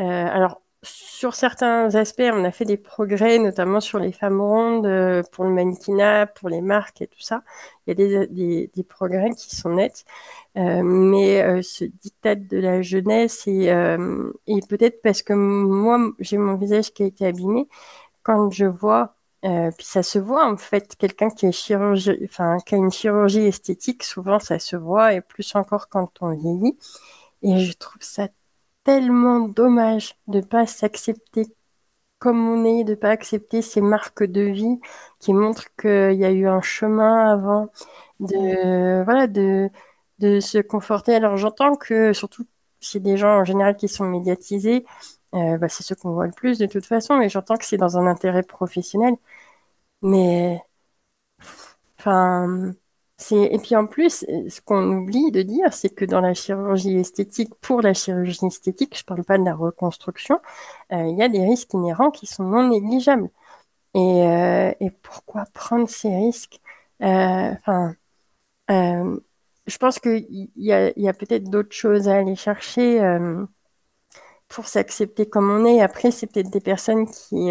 [0.00, 4.86] Euh, alors, sur certains aspects, on a fait des progrès, notamment sur les femmes rondes,
[4.86, 7.42] euh, pour le mannequinat, pour les marques et tout ça.
[7.86, 10.04] Il y a des, progrès qui sont nets.
[10.56, 13.68] Euh, mais euh, ce dictat de la jeunesse, et,
[14.68, 17.68] peut-être parce que moi, j'ai mon visage qui a été abîmé,
[18.22, 23.46] quand je vois, puis ça se voit en fait, quelqu'un qui, qui a une chirurgie
[23.46, 26.76] esthétique, souvent ça se voit, et plus encore quand on vieillit.
[27.42, 28.28] Et je trouve ça
[28.86, 31.46] tellement dommage de pas s'accepter
[32.18, 34.80] comme on est, de pas accepter ces marques de vie
[35.20, 37.70] qui montrent qu'il y a eu un chemin avant,
[38.20, 39.70] de voilà, de,
[40.20, 41.14] de se conforter.
[41.16, 42.44] Alors j'entends que surtout
[42.80, 44.84] c'est des gens en général qui sont médiatisés,
[45.34, 47.78] euh, bah, c'est ceux qu'on voit le plus de toute façon, mais j'entends que c'est
[47.78, 49.14] dans un intérêt professionnel.
[50.02, 50.62] Mais
[51.98, 52.74] enfin
[53.32, 57.54] et puis en plus, ce qu'on oublie de dire, c'est que dans la chirurgie esthétique,
[57.60, 60.40] pour la chirurgie esthétique, je ne parle pas de la reconstruction,
[60.92, 63.30] euh, il y a des risques inhérents qui sont non négligeables.
[63.94, 66.60] Et, euh, pourquoi prendre ces risques?
[67.02, 67.94] Euh, Enfin,
[69.66, 73.00] je pense qu'il y a, y a peut-être d'autres choses à aller chercher
[74.48, 75.80] pour s'accepter comme on est.
[75.80, 77.50] Après, c'est peut-être des personnes qui,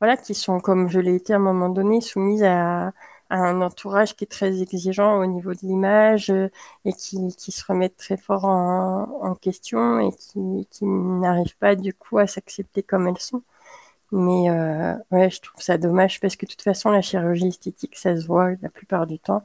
[0.00, 2.92] voilà, qui sont, comme je l'ai été à un moment donné, soumises à
[3.32, 6.48] un entourage qui est très exigeant au niveau de l'image euh,
[6.84, 11.94] et qui, qui, se remet très fort en, question et qui, qui n'arrivent pas du
[11.94, 13.42] coup à s'accepter comme elles sont.
[14.12, 17.96] Mais euh, ouais, je trouve ça dommage parce que de toute façon, la chirurgie esthétique,
[17.96, 19.42] ça se voit la plupart du temps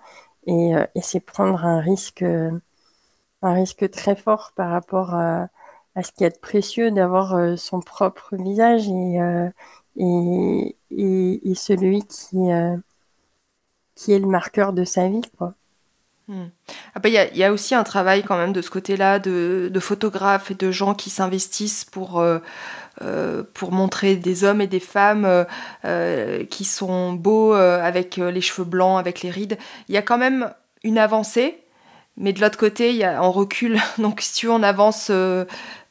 [0.47, 5.47] et, euh, c'est prendre un risque, un risque très fort par rapport à,
[5.95, 9.19] à ce qui est précieux d'avoir son propre visage et,
[9.97, 12.38] et, et, et, celui qui
[13.97, 15.53] qui est le marqueur de sa vie, quoi.
[16.29, 16.47] Hmm.
[17.05, 20.71] Il y, a aussi un travail quand même de ce côté-là de, photographes et de
[20.71, 22.39] gens qui s'investissent pour, euh,
[23.01, 25.45] euh, pour montrer des hommes et des femmes
[25.86, 29.57] euh, qui sont beaux avec les cheveux blancs, avec les rides.
[29.88, 30.51] Il y a quand même
[30.83, 31.62] une avancée,
[32.17, 33.79] mais de l'autre côté, y a, on recule.
[33.97, 35.10] Donc si on avance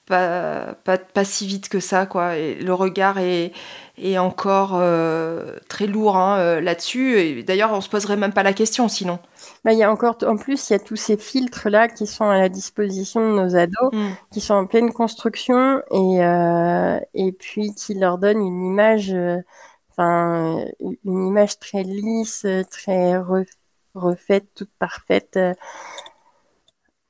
[0.05, 2.37] pas, pas, si vite que ça, quoi.
[2.37, 3.53] Le regard est,
[3.99, 7.19] est encore euh, très lourd hein, euh, là-dessus.
[7.19, 9.19] Et d'ailleurs, on se poserait même pas la question sinon.
[9.65, 12.07] Bah, il y a encore, en plus, il y a tous ces filtres là qui
[12.07, 14.09] sont à la disposition de nos ados, mm.
[14.33, 19.15] qui sont en pleine construction et euh, et puis qui leur donnent une image,
[19.91, 23.17] enfin une image très lisse, très
[23.95, 25.39] refaite, toute parfaite.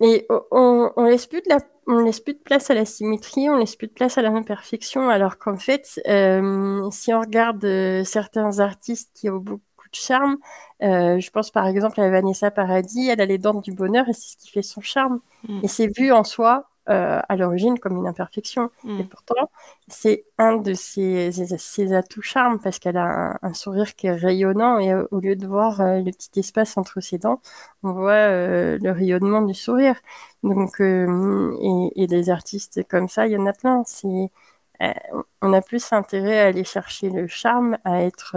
[0.00, 3.48] Et on, on laisse plus de la on laisse plus de place à la symétrie,
[3.48, 7.64] on laisse plus de place à la imperfection, alors qu'en fait, euh, si on regarde
[7.64, 10.36] euh, certains artistes qui ont beaucoup de charme,
[10.82, 14.12] euh, je pense par exemple à Vanessa Paradis, elle a les dents du bonheur et
[14.12, 15.20] c'est ce qui fait son charme.
[15.48, 15.60] Mm.
[15.62, 18.70] Et c'est vu en soi euh, à l'origine comme une imperfection.
[18.84, 19.00] Mm.
[19.00, 19.50] Et pourtant,
[19.88, 24.78] c'est un de ses, ses, atouts charmes parce qu'elle a un, sourire qui est rayonnant
[24.78, 27.40] et euh, au lieu de voir euh, le petit espace entre ses dents,
[27.82, 29.96] on voit le rayonnement du sourire.
[30.42, 33.82] Donc, et, et, des artistes comme ça, il y en a plein.
[33.84, 34.30] C'est,
[35.42, 38.36] on a plus intérêt à aller chercher le charme, à être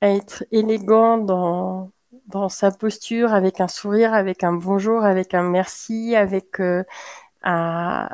[0.00, 1.92] à être élégant dans,
[2.26, 6.82] dans sa posture, avec un sourire, avec un bonjour, avec un merci, avec euh,
[7.42, 8.08] à,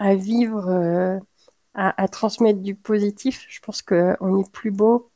[0.00, 1.18] vivre, euh,
[1.74, 3.44] à, transmettre du positif.
[3.48, 5.10] Je pense qu'on est plus beau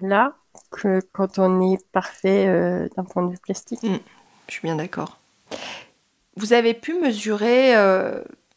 [0.00, 0.34] là
[0.70, 3.82] que quand on est parfait euh, d'un point de vue plastique.
[3.82, 3.98] Mmh,
[4.48, 5.18] je suis bien d'accord.
[6.36, 7.74] Vous avez pu mesurer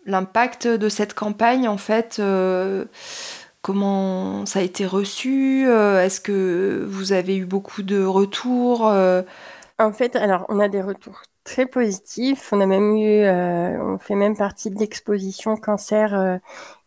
[0.06, 2.20] l'impact de cette campagne en fait
[3.68, 9.24] Comment ça a été reçu euh, Est-ce que vous avez eu beaucoup de retours euh?
[9.78, 12.54] En fait, alors on a des retours très positifs.
[12.54, 16.40] On a même eu, euh, on fait même partie de l'exposition cancer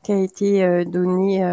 [0.03, 1.45] qui a été donnée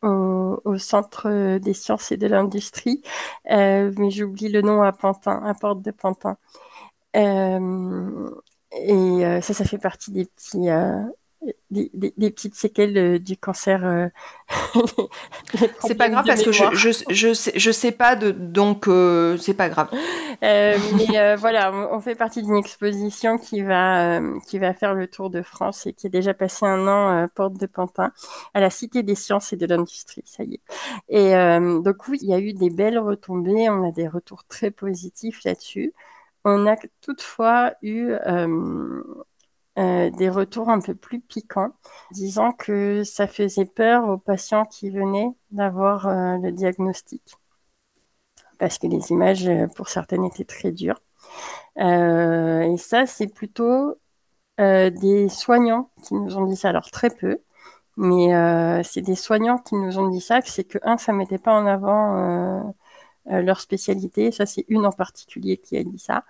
[0.00, 3.02] au, Centre des sciences et de l'industrie,
[3.44, 6.38] mais j'oublie le nom à Pantin, à Porte de Pantin.
[7.12, 7.58] et
[9.42, 10.70] ça, ça fait partie des petits
[11.70, 13.84] des, petites séquelles euh, du cancer.
[13.84, 14.08] Euh,
[15.80, 19.36] c'est pas grave parce que je, je, je, sais, je sais pas, de, donc euh,
[19.36, 19.88] c'est pas grave.
[20.42, 25.42] mais voilà, on, fait partie d'une exposition qui va, qui va faire le tour de
[25.42, 28.12] France et qui a déjà passé un an porte de Pantin
[28.54, 30.60] à la Cité des sciences et de l'industrie, ça y est.
[31.08, 31.32] Et
[31.82, 35.44] donc oui, il y a eu des belles retombées, on a des retours très positifs
[35.44, 35.92] là-dessus.
[36.44, 38.14] On a toutefois eu
[39.78, 41.70] euh, des retours un peu plus piquants,
[42.10, 47.36] disant que ça faisait peur aux patients qui venaient d'avoir euh, le diagnostic,
[48.58, 51.00] parce que les images, euh, pour certaines, étaient très dures.
[51.76, 53.96] et ça, c'est plutôt
[54.58, 57.38] des soignants qui nous ont dit ça, alors très peu,
[57.96, 61.38] mais c'est des soignants qui nous ont dit ça, c'est que, un, ça ne mettait
[61.38, 62.74] pas en avant
[63.26, 66.24] leur spécialité, ça c'est une en particulier qui a dit ça,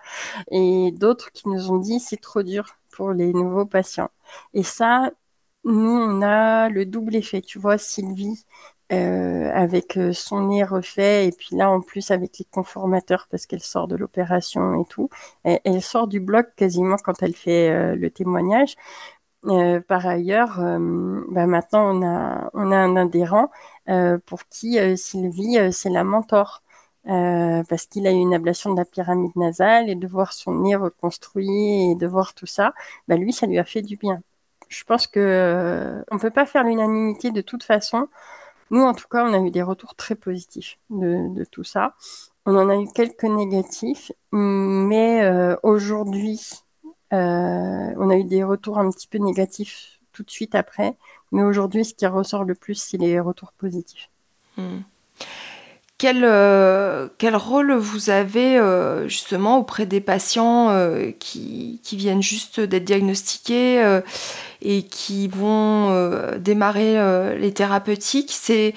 [0.50, 4.10] et d'autres qui nous ont dit c'est trop dur pour les nouveaux patients.
[4.54, 5.12] Et ça,
[5.64, 7.42] nous, on a le double effet.
[7.42, 8.44] Tu vois, Sylvie,
[8.92, 13.46] euh, avec euh, son nez refait, et puis là, en plus, avec les conformateurs, parce
[13.46, 15.10] qu'elle sort de l'opération et tout,
[15.44, 18.74] elle, sort du bloc quasiment quand elle fait euh, le témoignage.
[19.88, 23.50] par ailleurs, bah, maintenant, on a, on a un adhérent
[24.26, 26.62] pour qui Sylvie, c'est la mentor.
[27.06, 30.54] Euh, parce qu'il a eu une ablation de la pyramide nasale et de voir son
[30.56, 32.74] nez reconstruit et de voir tout ça,
[33.06, 34.20] bah lui, ça lui a fait du bien.
[34.68, 38.08] Je pense que euh, on peut pas faire l'unanimité de toute façon.
[38.70, 41.94] Nous, en tout cas, on a eu des retours très positifs de, tout ça.
[42.44, 46.40] On en a eu quelques négatifs, mais euh, aujourd'hui,
[47.10, 50.96] on a eu des retours un petit peu négatifs tout de suite après.
[51.32, 54.10] Mais aujourd'hui, ce qui ressort le plus, c'est les retours positifs.
[54.58, 54.80] Hmm.
[55.98, 62.22] Quel, euh, quel rôle vous avez euh, justement auprès des patients euh, qui, qui, viennent
[62.22, 64.00] juste d'être diagnostiqués
[64.62, 65.92] et qui vont
[66.38, 68.30] démarrer les thérapeutiques?
[68.32, 68.74] C'est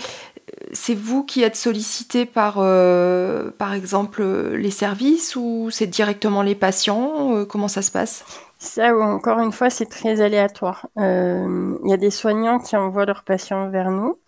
[0.74, 7.46] c'est vous qui êtes sollicité par, par exemple, les services ou c'est directement les patients?
[7.46, 8.26] Comment ça se passe?
[8.62, 10.88] Ça, encore une fois, c'est très aléatoire.
[11.00, 14.20] Euh, il y a des soignants qui envoient leurs patients vers nous.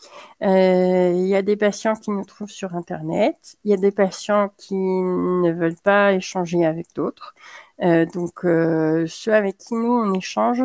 [0.41, 3.57] Euh, il y a des patients qui nous trouvent sur Internet.
[3.63, 7.35] Il y a des patients qui ne veulent pas échanger avec d'autres.
[7.83, 10.63] Euh, donc, ceux avec qui nous, on échange,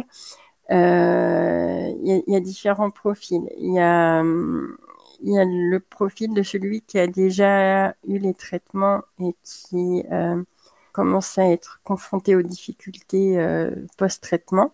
[0.70, 3.50] il y, a différents profils.
[3.58, 10.04] Il y a le profil de celui qui a déjà eu les traitements et qui
[10.92, 14.72] commencent à être confrontés aux difficultés euh, post-traitement.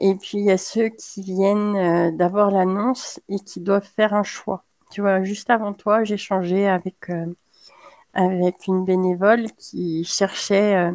[0.00, 4.14] Et puis il y a ceux qui viennent euh, d'avoir l'annonce et qui doivent faire
[4.14, 4.64] un choix.
[4.90, 7.26] Tu vois, juste avant toi, j'ai changé avec, euh,
[8.14, 10.92] avec une bénévole qui cherchait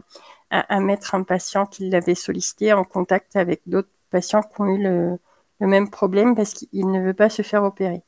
[0.52, 4.82] à, mettre un patient qui l'avait sollicité en contact avec d'autres patients qui ont eu
[4.82, 5.19] le,
[5.60, 8.04] même problème parce qu'il ne veut pas se faire opérer.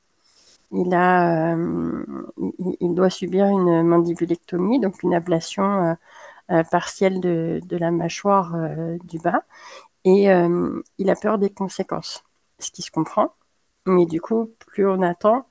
[0.72, 1.56] Il, a,
[2.80, 5.98] il, doit subir une mandibulectomie, donc une ablation
[6.70, 9.44] partielle de, la mâchoire euh, du bas.
[10.06, 12.24] Et euh, il a peur des conséquences,
[12.60, 13.36] ce qui se comprend.
[13.86, 15.48] Mais du coup, plus on attend,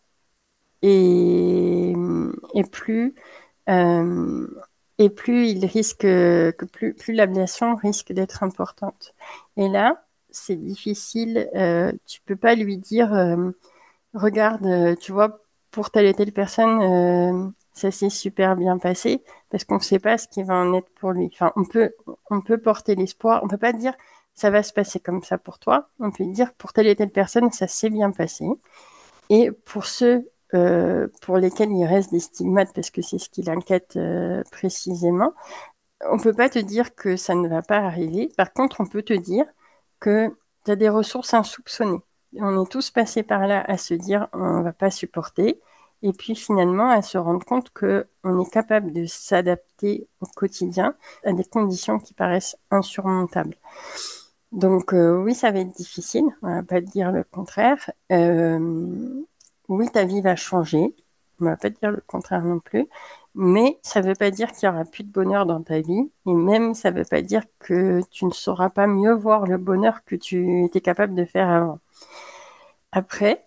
[0.83, 1.93] et,
[2.55, 3.15] et plus
[4.99, 9.15] et plus il risque que plus, plus l'ablation risque d'être importante.
[9.57, 11.49] Et là, c'est difficile.
[11.57, 13.11] Euh, tu peux pas lui dire,
[14.15, 15.41] regarde, tu vois,
[15.71, 20.19] pour telle et telle personne, ça s'est super bien passé parce qu'on ne sait pas
[20.19, 21.31] ce qui va en être pour lui.
[21.57, 23.43] On peut, porter l'espoir.
[23.45, 23.95] On peut pas dire
[24.35, 25.89] ça va se passer comme ça pour toi.
[25.99, 28.47] On peut dire pour telle et telle personne ça s'est bien passé.
[29.29, 33.43] Et pour ceux euh, pour lesquels il reste des stigmates parce que c'est ce qui
[33.43, 35.33] l'inquiète euh, précisément,
[36.11, 38.31] on peut pas te dire que ça ne va pas arriver.
[38.37, 39.47] Par contre, on peut te dire
[40.01, 42.01] que tu as des ressources insoupçonnées.
[42.37, 45.61] On est tous passés par là à se dire on va pas supporter
[46.03, 50.95] et puis finalement à se rendre compte qu'on est capable de s'adapter au quotidien
[51.25, 53.57] à des conditions qui paraissent insurmontables.
[54.53, 57.91] Donc euh, oui, ça va être difficile, on va pas dire le contraire.
[58.11, 59.23] Euh,
[59.69, 60.95] oui, ta vie va changer,
[61.41, 62.89] on va pas dire le contraire non plus,
[63.35, 66.11] mais ça ne veut pas dire qu'il n'y aura plus de bonheur dans ta vie,
[66.27, 69.57] et même ça ne veut pas dire que tu ne sauras pas mieux voir le
[69.59, 71.79] bonheur que tu étais capable de faire avant.
[72.93, 73.45] Après,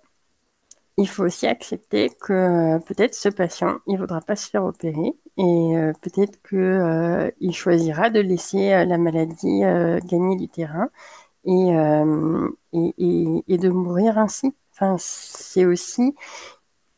[0.97, 4.63] il faut aussi accepter que euh, peut-être ce patient, il ne voudra pas se faire
[4.65, 9.61] opérer et euh, peut-être qu'il euh, choisira de laisser la maladie
[10.05, 10.89] gagner du terrain
[11.45, 11.51] et,
[12.71, 14.53] de mourir ainsi.
[14.97, 16.15] C'est aussi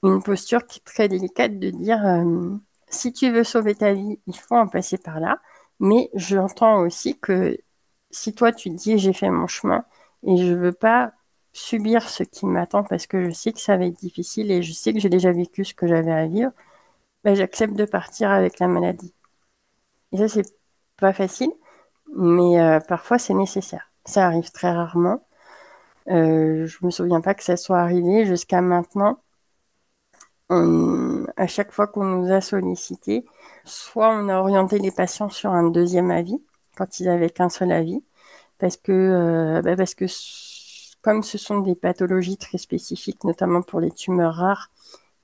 [0.04, 2.02] une posture qui est très délicate de dire
[2.90, 5.40] si tu veux sauver ta vie, il faut en passer par là.
[5.80, 7.58] Mais j'entends aussi que
[8.12, 9.86] si toi tu dis j'ai fait mon chemin
[10.26, 11.14] et je veux pas
[11.56, 14.74] subir ce qui m'attend parce que je sais que ça va être difficile et je
[14.74, 16.52] sais que j'ai déjà vécu ce que j'avais à vivre,
[17.24, 19.14] ben, j'accepte de partir avec la maladie.
[20.12, 20.46] Et ça, c'est
[20.98, 21.52] pas facile,
[22.16, 23.92] mais euh, parfois c'est nécessaire.
[24.06, 25.26] Ça arrive très rarement.
[26.10, 29.20] Euh, je me souviens pas que ça soit arrivé jusqu'à maintenant.
[31.38, 33.26] à chaque fois qu'on nous a sollicité,
[33.66, 36.42] soit on a orienté les patients sur un deuxième avis
[36.78, 38.04] quand ils avaient qu'un seul avis,
[38.60, 40.06] parce que euh, ben, parce que
[41.06, 44.72] comme ce sont des pathologies très spécifiques, notamment pour les tumeurs rares,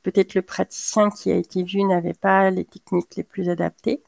[0.04, 4.04] peut-être le praticien qui a été vu n'avait pas les techniques les plus adaptées,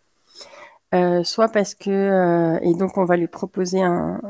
[0.94, 4.22] euh, soit parce que, euh, et donc on va lui proposer un,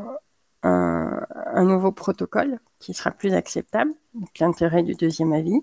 [1.65, 5.59] nouveau protocole qui sera plus acceptable, donc l'intérêt du deuxième avis,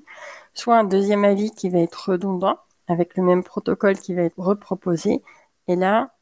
[0.53, 2.59] soit un deuxième avis qui va être redondant,
[2.89, 5.23] avec le même protocole qui va être reproposé,
[5.67, 6.13] et là,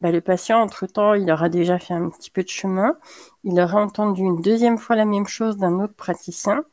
[0.00, 2.96] bah, le patient, entre-temps, il aura déjà fait un petit peu de chemin.
[3.44, 6.64] Il aura entendu une deuxième fois la même chose d'un autre praticien.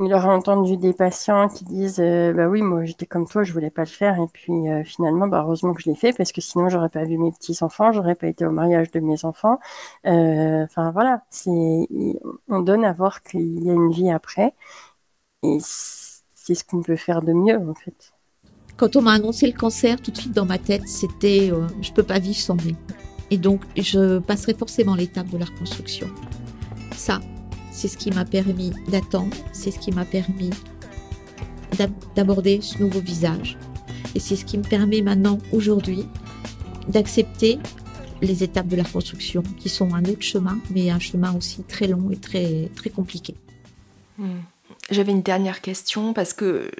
[0.00, 3.52] Il aura entendu des patients qui disent euh, bah oui moi j'étais comme toi je
[3.52, 4.18] voulais pas le faire.
[4.18, 7.04] Et puis euh, finalement bah, heureusement que je l'ai fait parce que sinon j'aurais pas
[7.04, 9.58] vu mes petits enfants j'aurais pas été au mariage de mes enfants.
[10.06, 11.22] Euh, enfin voilà.
[11.30, 11.50] C'est
[12.48, 14.54] on donne à voir qu'il y a une vie après.
[15.42, 18.12] Et c'est ce qu'on peut faire de mieux en fait
[18.80, 21.92] quand on m'a annoncé le cancer, tout de suite dans ma tête, c'était euh, je
[21.92, 22.74] peux pas vivre sans lui.
[23.30, 26.08] Et donc, je passerai forcément l'étape de la reconstruction.
[26.96, 27.20] Ça,
[27.70, 30.48] c'est ce qui m'a permis d'attendre, c'est ce qui m'a permis
[32.16, 33.58] d'aborder ce nouveau visage.
[34.14, 36.06] Et c'est ce qui me permet maintenant, aujourd'hui,
[36.88, 37.58] d'accepter
[38.22, 41.86] les étapes de la reconstruction, qui sont un autre chemin, mais un chemin aussi très
[41.86, 43.34] long et très, très compliqué.
[44.16, 44.38] Hmm.
[44.90, 46.70] J'avais une dernière question parce que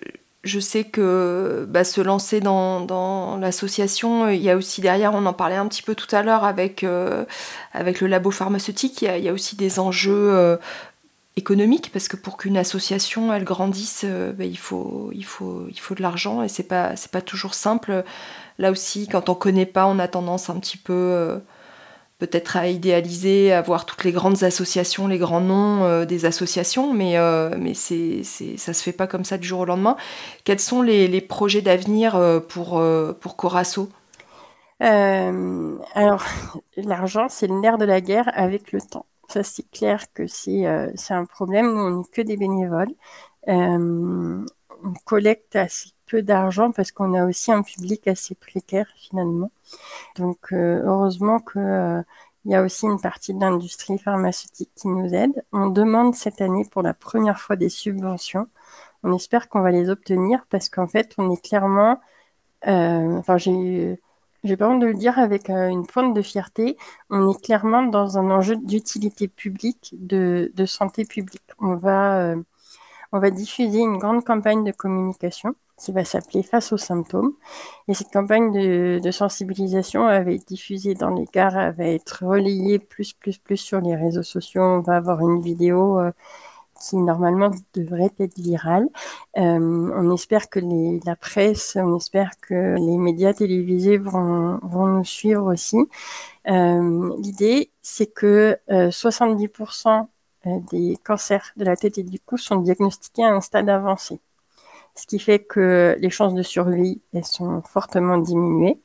[0.43, 5.32] je sais que bah, se lancer dans, l'association, il y a aussi derrière, on en
[5.32, 7.24] parlait un petit peu tout à l'heure avec, euh,
[7.72, 10.57] avec le labo pharmaceutique, il y a, aussi des enjeux euh,
[11.36, 15.78] économiques parce que pour qu'une association elle grandisse, euh, bah, il, faut, il, faut, il
[15.78, 18.05] faut de l'argent et c'est pas, pas toujours simple.
[18.59, 21.41] Là aussi, quand on connaît pas, on a tendance un petit peu
[22.21, 26.93] peut-être à idéaliser, à voir toutes les grandes associations, les grands noms euh, des associations,
[26.93, 29.97] mais, euh, mais ça se fait pas comme ça du jour au lendemain.
[30.45, 32.83] Quels sont les, projets d'avenir euh, pour,
[33.21, 33.89] pour Corasso?
[34.81, 36.25] Alors,
[36.77, 39.07] l'argent, c'est le nerf de la guerre avec le temps.
[39.29, 40.64] Ça, c'est clair que c'est,
[40.95, 41.73] c'est un problème.
[41.73, 42.95] Nous, on n'est que des bénévoles.
[43.47, 44.45] on
[45.05, 49.51] collecte assez peu d'argent parce qu'on a aussi un public assez précaire finalement.
[50.17, 52.03] Donc euh, heureusement que euh,
[52.47, 55.45] y a aussi une partie de l'industrie pharmaceutique qui nous aide.
[55.53, 58.49] On demande cette année pour la première fois des subventions.
[59.05, 62.01] On espère qu'on va les obtenir parce qu'en fait, on est clairement,
[62.67, 64.01] euh, enfin j'ai
[64.45, 66.79] j'ai pas honte de le dire avec une pointe de fierté,
[67.11, 71.43] on est clairement dans un enjeu d'utilité publique, de, santé publique.
[71.59, 72.35] On va,
[73.13, 77.33] on va diffuser une grande campagne de communication qui va s'appeler Face aux symptômes.
[77.89, 78.53] Et cette campagne
[79.01, 83.57] de, sensibilisation avait été diffusée dans les gares, elle va être relayée plus, plus, plus
[83.57, 84.62] sur les réseaux sociaux.
[84.62, 86.12] On va avoir une vidéo euh,
[86.81, 88.87] qui normalement devrait être virale.
[89.39, 89.41] Euh,
[89.97, 90.61] on espère que
[91.07, 95.78] la presse, on espère que les médias télévisés vont, vont nous suivre aussi.
[96.49, 100.07] Euh, l'idée, c'est que 70%
[100.72, 104.20] des cancers de la tête et du cou sont diagnostiqués à un stade avancé
[105.01, 108.78] ce qui fait que les chances de survie elles sont fortement diminuées.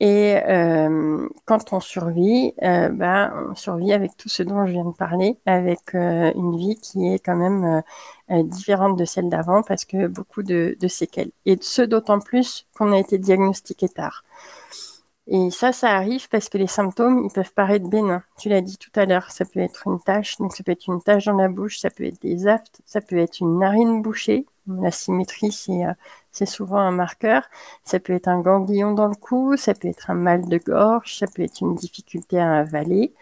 [0.00, 4.84] Et euh, quand on survit, euh, ben, on survit avec tout ce dont je viens
[4.84, 7.82] de parler, avec euh, une vie qui est quand même
[8.30, 11.30] différente de celle d'avant parce que beaucoup de, séquelles.
[11.46, 14.24] Et ce d'autant plus qu'on a été diagnostiqué tard.
[15.30, 18.22] Et ça, ça arrive parce que les symptômes, ils peuvent paraître bénins.
[18.38, 20.88] Tu l'as dit tout à l'heure, ça peut être une tache, donc ça peut être
[20.88, 24.00] une tache dans la bouche, ça peut être des aftes, ça peut être une narine
[24.00, 24.46] bouchée.
[24.66, 27.42] La symétrie, c'est euh, souvent un marqueur.
[27.84, 31.18] Ça peut être un ganglion dans le cou, ça peut être un mal de gorge,
[31.18, 33.14] ça peut être une difficulté à avaler.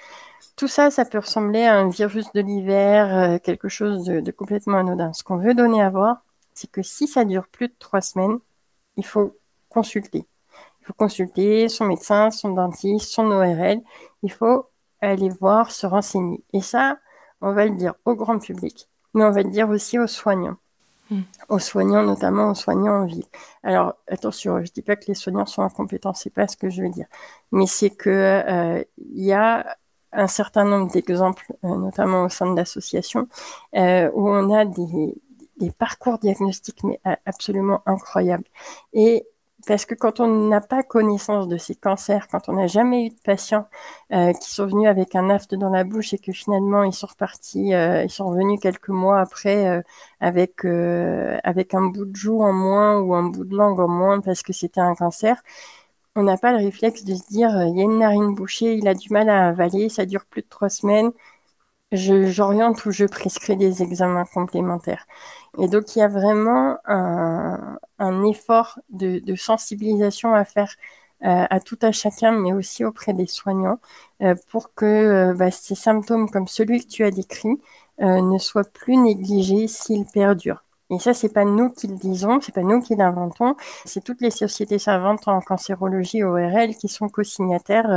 [0.56, 4.78] Tout ça, ça peut ressembler à un virus de l'hiver, euh, quelque chose de complètement
[4.78, 5.12] anodin.
[5.12, 6.22] Ce qu'on veut donner à voir,
[6.54, 8.38] c'est que si ça dure plus de trois semaines,
[8.96, 9.36] il faut
[9.68, 10.26] consulter.
[10.86, 13.80] Faut consulter son médecin, son dentiste, son ORL.
[14.22, 14.66] Il faut
[15.00, 16.44] aller voir, se renseigner.
[16.52, 16.98] Et ça,
[17.40, 20.56] on va le dire au grand public, mais on va le dire aussi aux soignants.
[21.10, 21.22] Hmm.
[21.48, 23.24] Aux soignants, notamment aux soignants en ville.
[23.62, 26.82] Alors, attention, je dis pas que les soignants sont incompétents, c'est pas ce que je
[26.82, 27.06] veux dire.
[27.52, 29.76] Mais c'est que euh, y a
[30.12, 33.28] un certain nombre d'exemples, euh, notamment au sein de l'association,
[33.76, 35.14] euh, où on a des,
[35.58, 38.46] des parcours diagnostiques mais absolument incroyables.
[38.92, 39.26] Et
[39.66, 43.08] parce que quand on n'a pas connaissance de ces cancers, quand on n'a jamais eu
[43.10, 43.68] de patients
[44.12, 47.08] euh, qui sont venus avec un afte dans la bouche et que finalement ils sont
[47.08, 49.82] repartis, euh, ils sont revenus quelques mois après euh,
[50.20, 50.64] avec
[51.44, 54.42] avec un bout de joue en moins ou un bout de langue en moins parce
[54.42, 55.42] que c'était un cancer,
[56.16, 58.88] on n'a pas le réflexe de se dire il y a une narine bouchée, il
[58.88, 61.12] a du mal à avaler, ça dure plus de trois semaines,
[61.92, 65.06] j'oriente ou je prescris des examens complémentaires.
[65.58, 70.74] Et donc, il y a vraiment un, effort de, sensibilisation à faire
[71.24, 73.78] euh, à tout à chacun, mais aussi auprès des soignants,
[74.22, 77.60] euh, pour que euh, bah, ces symptômes comme celui que tu as décrit
[77.98, 80.64] ne soient plus négligés s'ils perdurent.
[80.90, 83.56] Et ça, c'est pas nous qui le disons, c'est pas nous qui l'inventons,
[83.86, 87.88] c'est toutes les sociétés savantes en cancérologie ORL qui sont co-signataires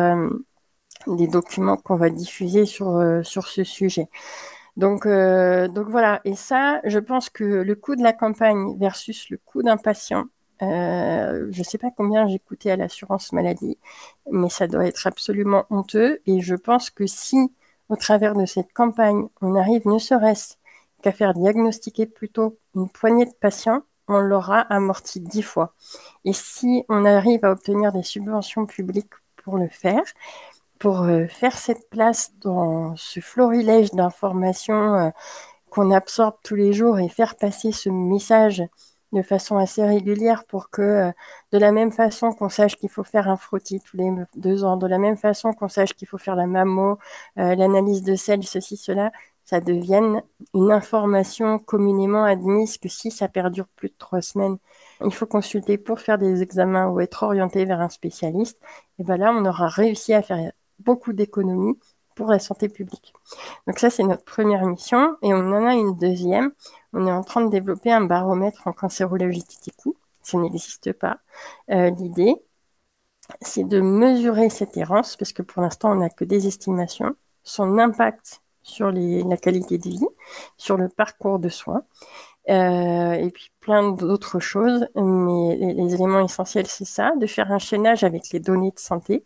[1.08, 4.08] des documents qu'on va diffuser sur, euh, ce sujet.
[4.78, 9.30] Donc, euh, donc voilà, et ça, je pense que le coût de la campagne versus
[9.30, 10.26] le coût d'un patient,
[10.62, 13.78] euh, je ne sais pas combien j'ai coûté à l'assurance maladie,
[14.32, 16.22] mais ça doit être absolument honteux.
[16.26, 17.54] Et je pense que si,
[17.90, 20.56] au travers de cette campagne, on arrive ne serait-ce
[21.02, 25.74] qu'à faire diagnostiquer plutôt une poignée de patients, on l'aura amorti dix fois.
[26.26, 30.04] Et si on arrive à obtenir des subventions publiques pour le faire,
[30.80, 35.10] pour euh, faire cette place dans ce florilège d'informations euh,
[35.70, 38.64] qu'on absorbe tous les jours et faire passer ce message
[39.12, 41.12] de façon assez régulière pour que, euh,
[41.52, 44.78] de la même façon qu'on sache qu'il faut faire un frottis tous les deux ans,
[44.78, 47.00] de la même façon qu'on sache qu'il faut faire la mammo,
[47.36, 49.12] l'analyse de sel, ceci, cela,
[49.46, 50.22] ça devienne
[50.54, 54.58] une information communément admise que si ça perdure plus de trois semaines,
[55.04, 58.60] il faut consulter pour faire des examens ou être orienté vers un spécialiste.
[59.00, 61.78] Et ben là, on aura réussi à faire beaucoup d'économies
[62.16, 63.14] pour la santé publique.
[63.66, 65.16] Donc ça, c'est notre première mission.
[65.22, 66.52] Et on en a une deuxième.
[66.94, 69.44] On est en train de développer un baromètre en cancérologie
[69.78, 69.96] coûts.
[70.22, 71.20] Ça n'existe pas.
[71.72, 72.36] Euh, L'idée,
[73.42, 77.78] c'est de mesurer cette errance, parce que pour l'instant, on n'a que des estimations, son
[77.78, 80.08] impact sur la qualité de vie,
[80.58, 81.84] sur le parcours de soins,
[82.50, 84.88] euh, et puis plein d'autres choses.
[84.96, 88.80] Mais les, les éléments essentiels, c'est ça, de faire un chaînage avec les données de
[88.80, 89.26] santé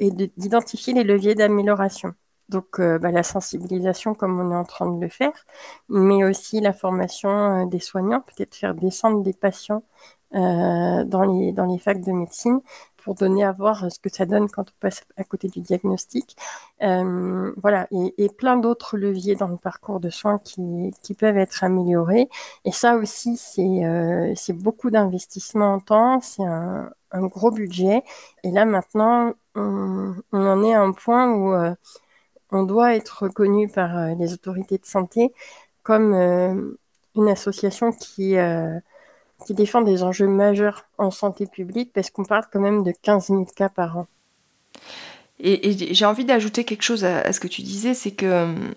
[0.00, 2.14] et d'identifier les leviers d'amélioration.
[2.48, 5.32] Donc euh, bah, la sensibilisation comme on est en train de le faire,
[5.88, 9.84] mais aussi la formation euh, des soignants, peut-être faire descendre des patients
[10.34, 12.60] euh, dans, les, dans les facs de médecine
[13.02, 16.36] pour donner à voir ce que ça donne quand on passe à côté du diagnostic.
[16.82, 22.28] Euh, voilà, et, plein d'autres leviers dans le parcours de soins qui, peuvent être améliorés.
[22.64, 28.02] Et ça aussi, c'est euh, beaucoup d'investissement en temps, c'est un, gros budget.
[28.44, 31.74] Et là maintenant, on, en est à un point où euh,
[32.52, 35.32] on doit être reconnu par euh, les autorités de santé
[35.82, 36.78] comme euh,
[37.16, 38.78] une association qui, euh,
[39.46, 43.28] qui défend des enjeux majeurs en santé publique parce qu'on parle quand même de 15
[43.28, 44.06] 000 cas par an.
[45.42, 48.74] Et, j'ai envie d'ajouter quelque chose à, à, ce que tu disais, c'est que hum,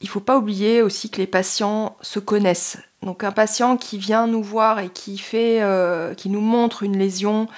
[0.00, 2.78] il faut pas oublier aussi que les patients se connaissent.
[3.02, 6.98] Donc un patient qui vient nous voir et qui fait, euh, qui nous montre une
[6.98, 7.48] lésion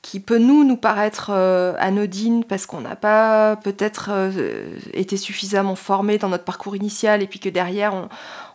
[0.00, 5.76] qui peut nous nous paraître euh, anodine parce qu'on n'a pas peut-être euh, été suffisamment
[5.76, 8.08] formé dans notre parcours initial et puis que derrière on,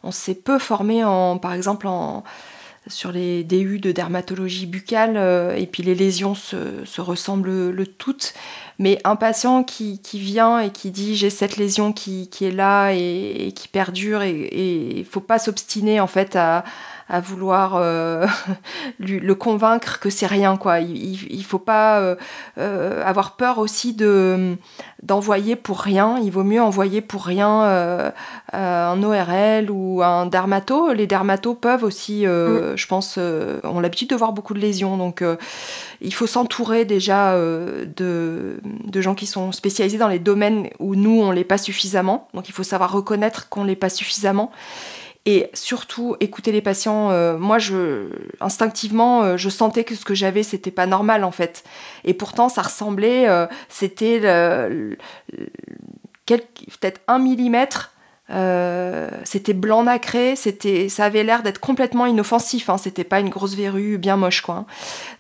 [0.03, 2.23] on s'est peu formé en par exemple en
[2.89, 7.85] sur les DU de dermatologie buccale euh, et puis les lésions se, se ressemblent le
[7.85, 8.33] toutes.
[8.79, 13.47] Mais un patient qui, vient et qui dit j'ai cette lésion qui, est là et,
[13.47, 16.63] et qui perdure et il faut pas s'obstiner en fait à,
[17.09, 18.27] à vouloir euh,
[18.99, 20.79] le convaincre que c'est rien quoi.
[20.79, 22.15] Il, il, faut pas euh,
[22.57, 24.57] euh, avoir peur aussi de
[25.03, 26.17] d'envoyer pour rien.
[26.21, 28.11] Il vaut mieux envoyer pour rien
[28.51, 30.91] un ORL ou un dermato.
[30.91, 32.75] Les dermatos peuvent aussi, mm.
[32.75, 35.23] je pense, ont l'habitude de voir beaucoup de lésions, donc
[36.01, 41.21] il faut s'entourer déjà de, de gens qui sont spécialisés dans les domaines où nous
[41.21, 42.27] on l'est pas suffisamment.
[42.33, 44.51] Donc il faut savoir reconnaître qu'on l'est pas suffisamment
[45.27, 47.11] et surtout écouter les patients.
[47.11, 48.09] Euh, moi, je
[48.39, 51.65] instinctivement, euh, je sentais que ce que j'avais, c'était pas normal en fait.
[52.05, 54.21] Et pourtant, ça ressemblait, euh, c'était
[56.25, 57.93] peut-être un millimètre.
[59.25, 62.69] c'était blanc nacré, c'était, ça avait l'air d'être complètement inoffensif.
[62.69, 64.55] Hein, c'était pas une grosse verrue bien moche, quoi.
[64.55, 64.65] Hein.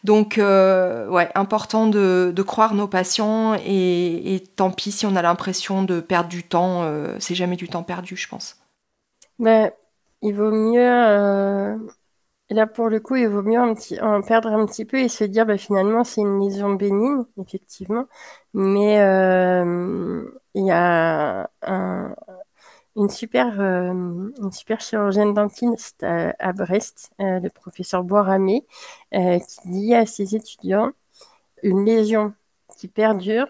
[0.05, 5.99] Donc, ouais, important de, croire nos patients et, tant pis si on a l'impression de
[5.99, 6.89] perdre du temps.
[7.19, 8.55] c'est jamais du temps perdu, je pense.
[9.39, 9.73] Mais
[10.21, 11.77] il vaut mieux, euh,
[12.49, 15.45] là pour le coup, il vaut mieux en perdre un petit peu et se dire,
[15.45, 18.05] bah, finalement, c'est une lésion bénigne, effectivement,
[18.53, 21.49] mais euh, il y a
[22.95, 23.93] une super, euh,
[24.41, 28.65] une super chirurgienne dentiste à, Brest, le professeur Boiramé,
[29.11, 30.91] qui dit à ses étudiants,
[31.63, 32.33] une lésion
[32.77, 33.47] qui perdure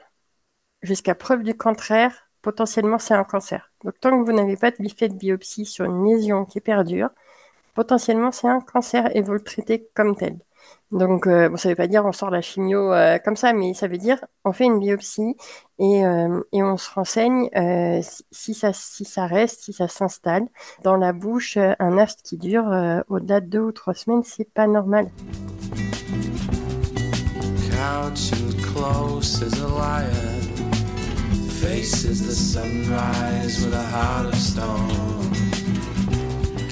[0.82, 3.74] jusqu'à preuve du contraire potentiellement c'est un cancer.
[3.84, 7.10] Donc tant que vous n'avez pas de fait de biopsie sur une lésion qui perdure,
[7.76, 10.38] potentiellement c'est un cancer et vous le traitez comme tel.
[10.92, 13.52] Donc euh, bon, ça ne veut pas dire on sort la chimio euh, comme ça,
[13.52, 15.36] mais ça veut dire on fait une biopsie
[15.78, 17.50] et, euh, et on se renseigne
[18.32, 20.48] si, ça, si ça reste, si ça s'installe.
[20.84, 22.72] Dans la bouche, un afte qui dure
[23.10, 25.10] au-delà de deux ou trois semaines, c'est pas normal.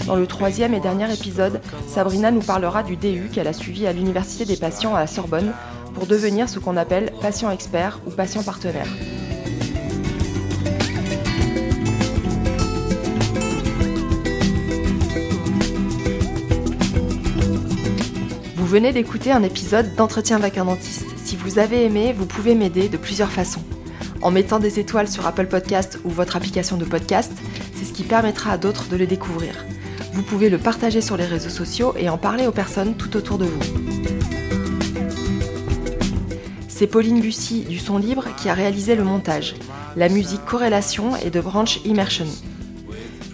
[0.05, 3.93] Dans le troisième et dernier épisode, Sabrina nous parlera du DU qu'elle a suivi à
[3.93, 5.53] l'Université des patients à la Sorbonne
[5.95, 8.87] pour devenir ce qu'on appelle patient expert ou patient partenaire.
[18.55, 21.07] Vous venez d'écouter un épisode d'Entretien avec un dentiste.
[21.23, 23.63] Si vous avez aimé, vous pouvez m'aider de plusieurs façons
[24.25, 27.31] en mettant des étoiles sur Apple Podcast ou votre application de podcast,
[27.75, 29.53] c'est ce qui permettra à d'autres de le découvrir.
[30.13, 33.37] Vous pouvez le partager sur les réseaux sociaux et en parler aux personnes tout autour
[33.37, 33.61] de vous.
[36.67, 39.53] C'est Pauline Bussy du Son Libre qui a réalisé le montage.
[39.95, 42.25] La musique Corrélation est de Branch Immersion.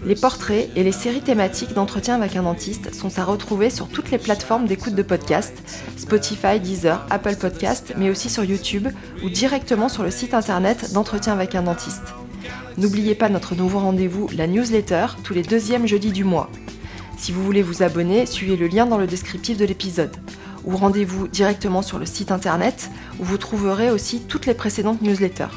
[0.04, 4.10] Les portraits et les séries thématiques d'entretien avec un dentiste sont à retrouver sur toutes
[4.10, 5.54] les plateformes d'écoute de podcast,
[5.96, 8.88] Spotify, Deezer, Apple Podcast, mais aussi sur YouTube
[9.22, 12.14] ou directement sur le site internet d'entretien avec un dentiste.
[12.78, 16.50] N'oubliez pas notre nouveau rendez-vous, la newsletter, tous les deuxièmes jeudis du mois.
[17.16, 20.16] Si vous voulez vous abonner, suivez le lien dans le descriptif de l'épisode.
[20.64, 22.90] Ou rendez-vous directement sur le site internet
[23.20, 25.54] où vous trouverez aussi toutes les précédentes newsletters.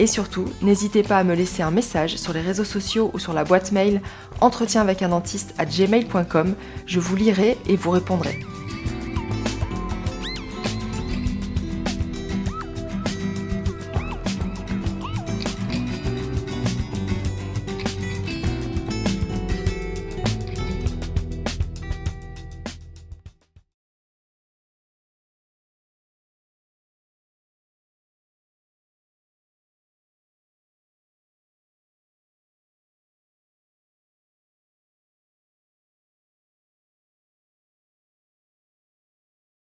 [0.00, 3.34] Et surtout, n'hésitez pas à me laisser un message sur les réseaux sociaux ou sur
[3.34, 4.00] la boîte mail
[4.40, 6.54] entretien avec un dentiste à gmail.com.
[6.86, 8.40] Je vous lirai et vous répondrai.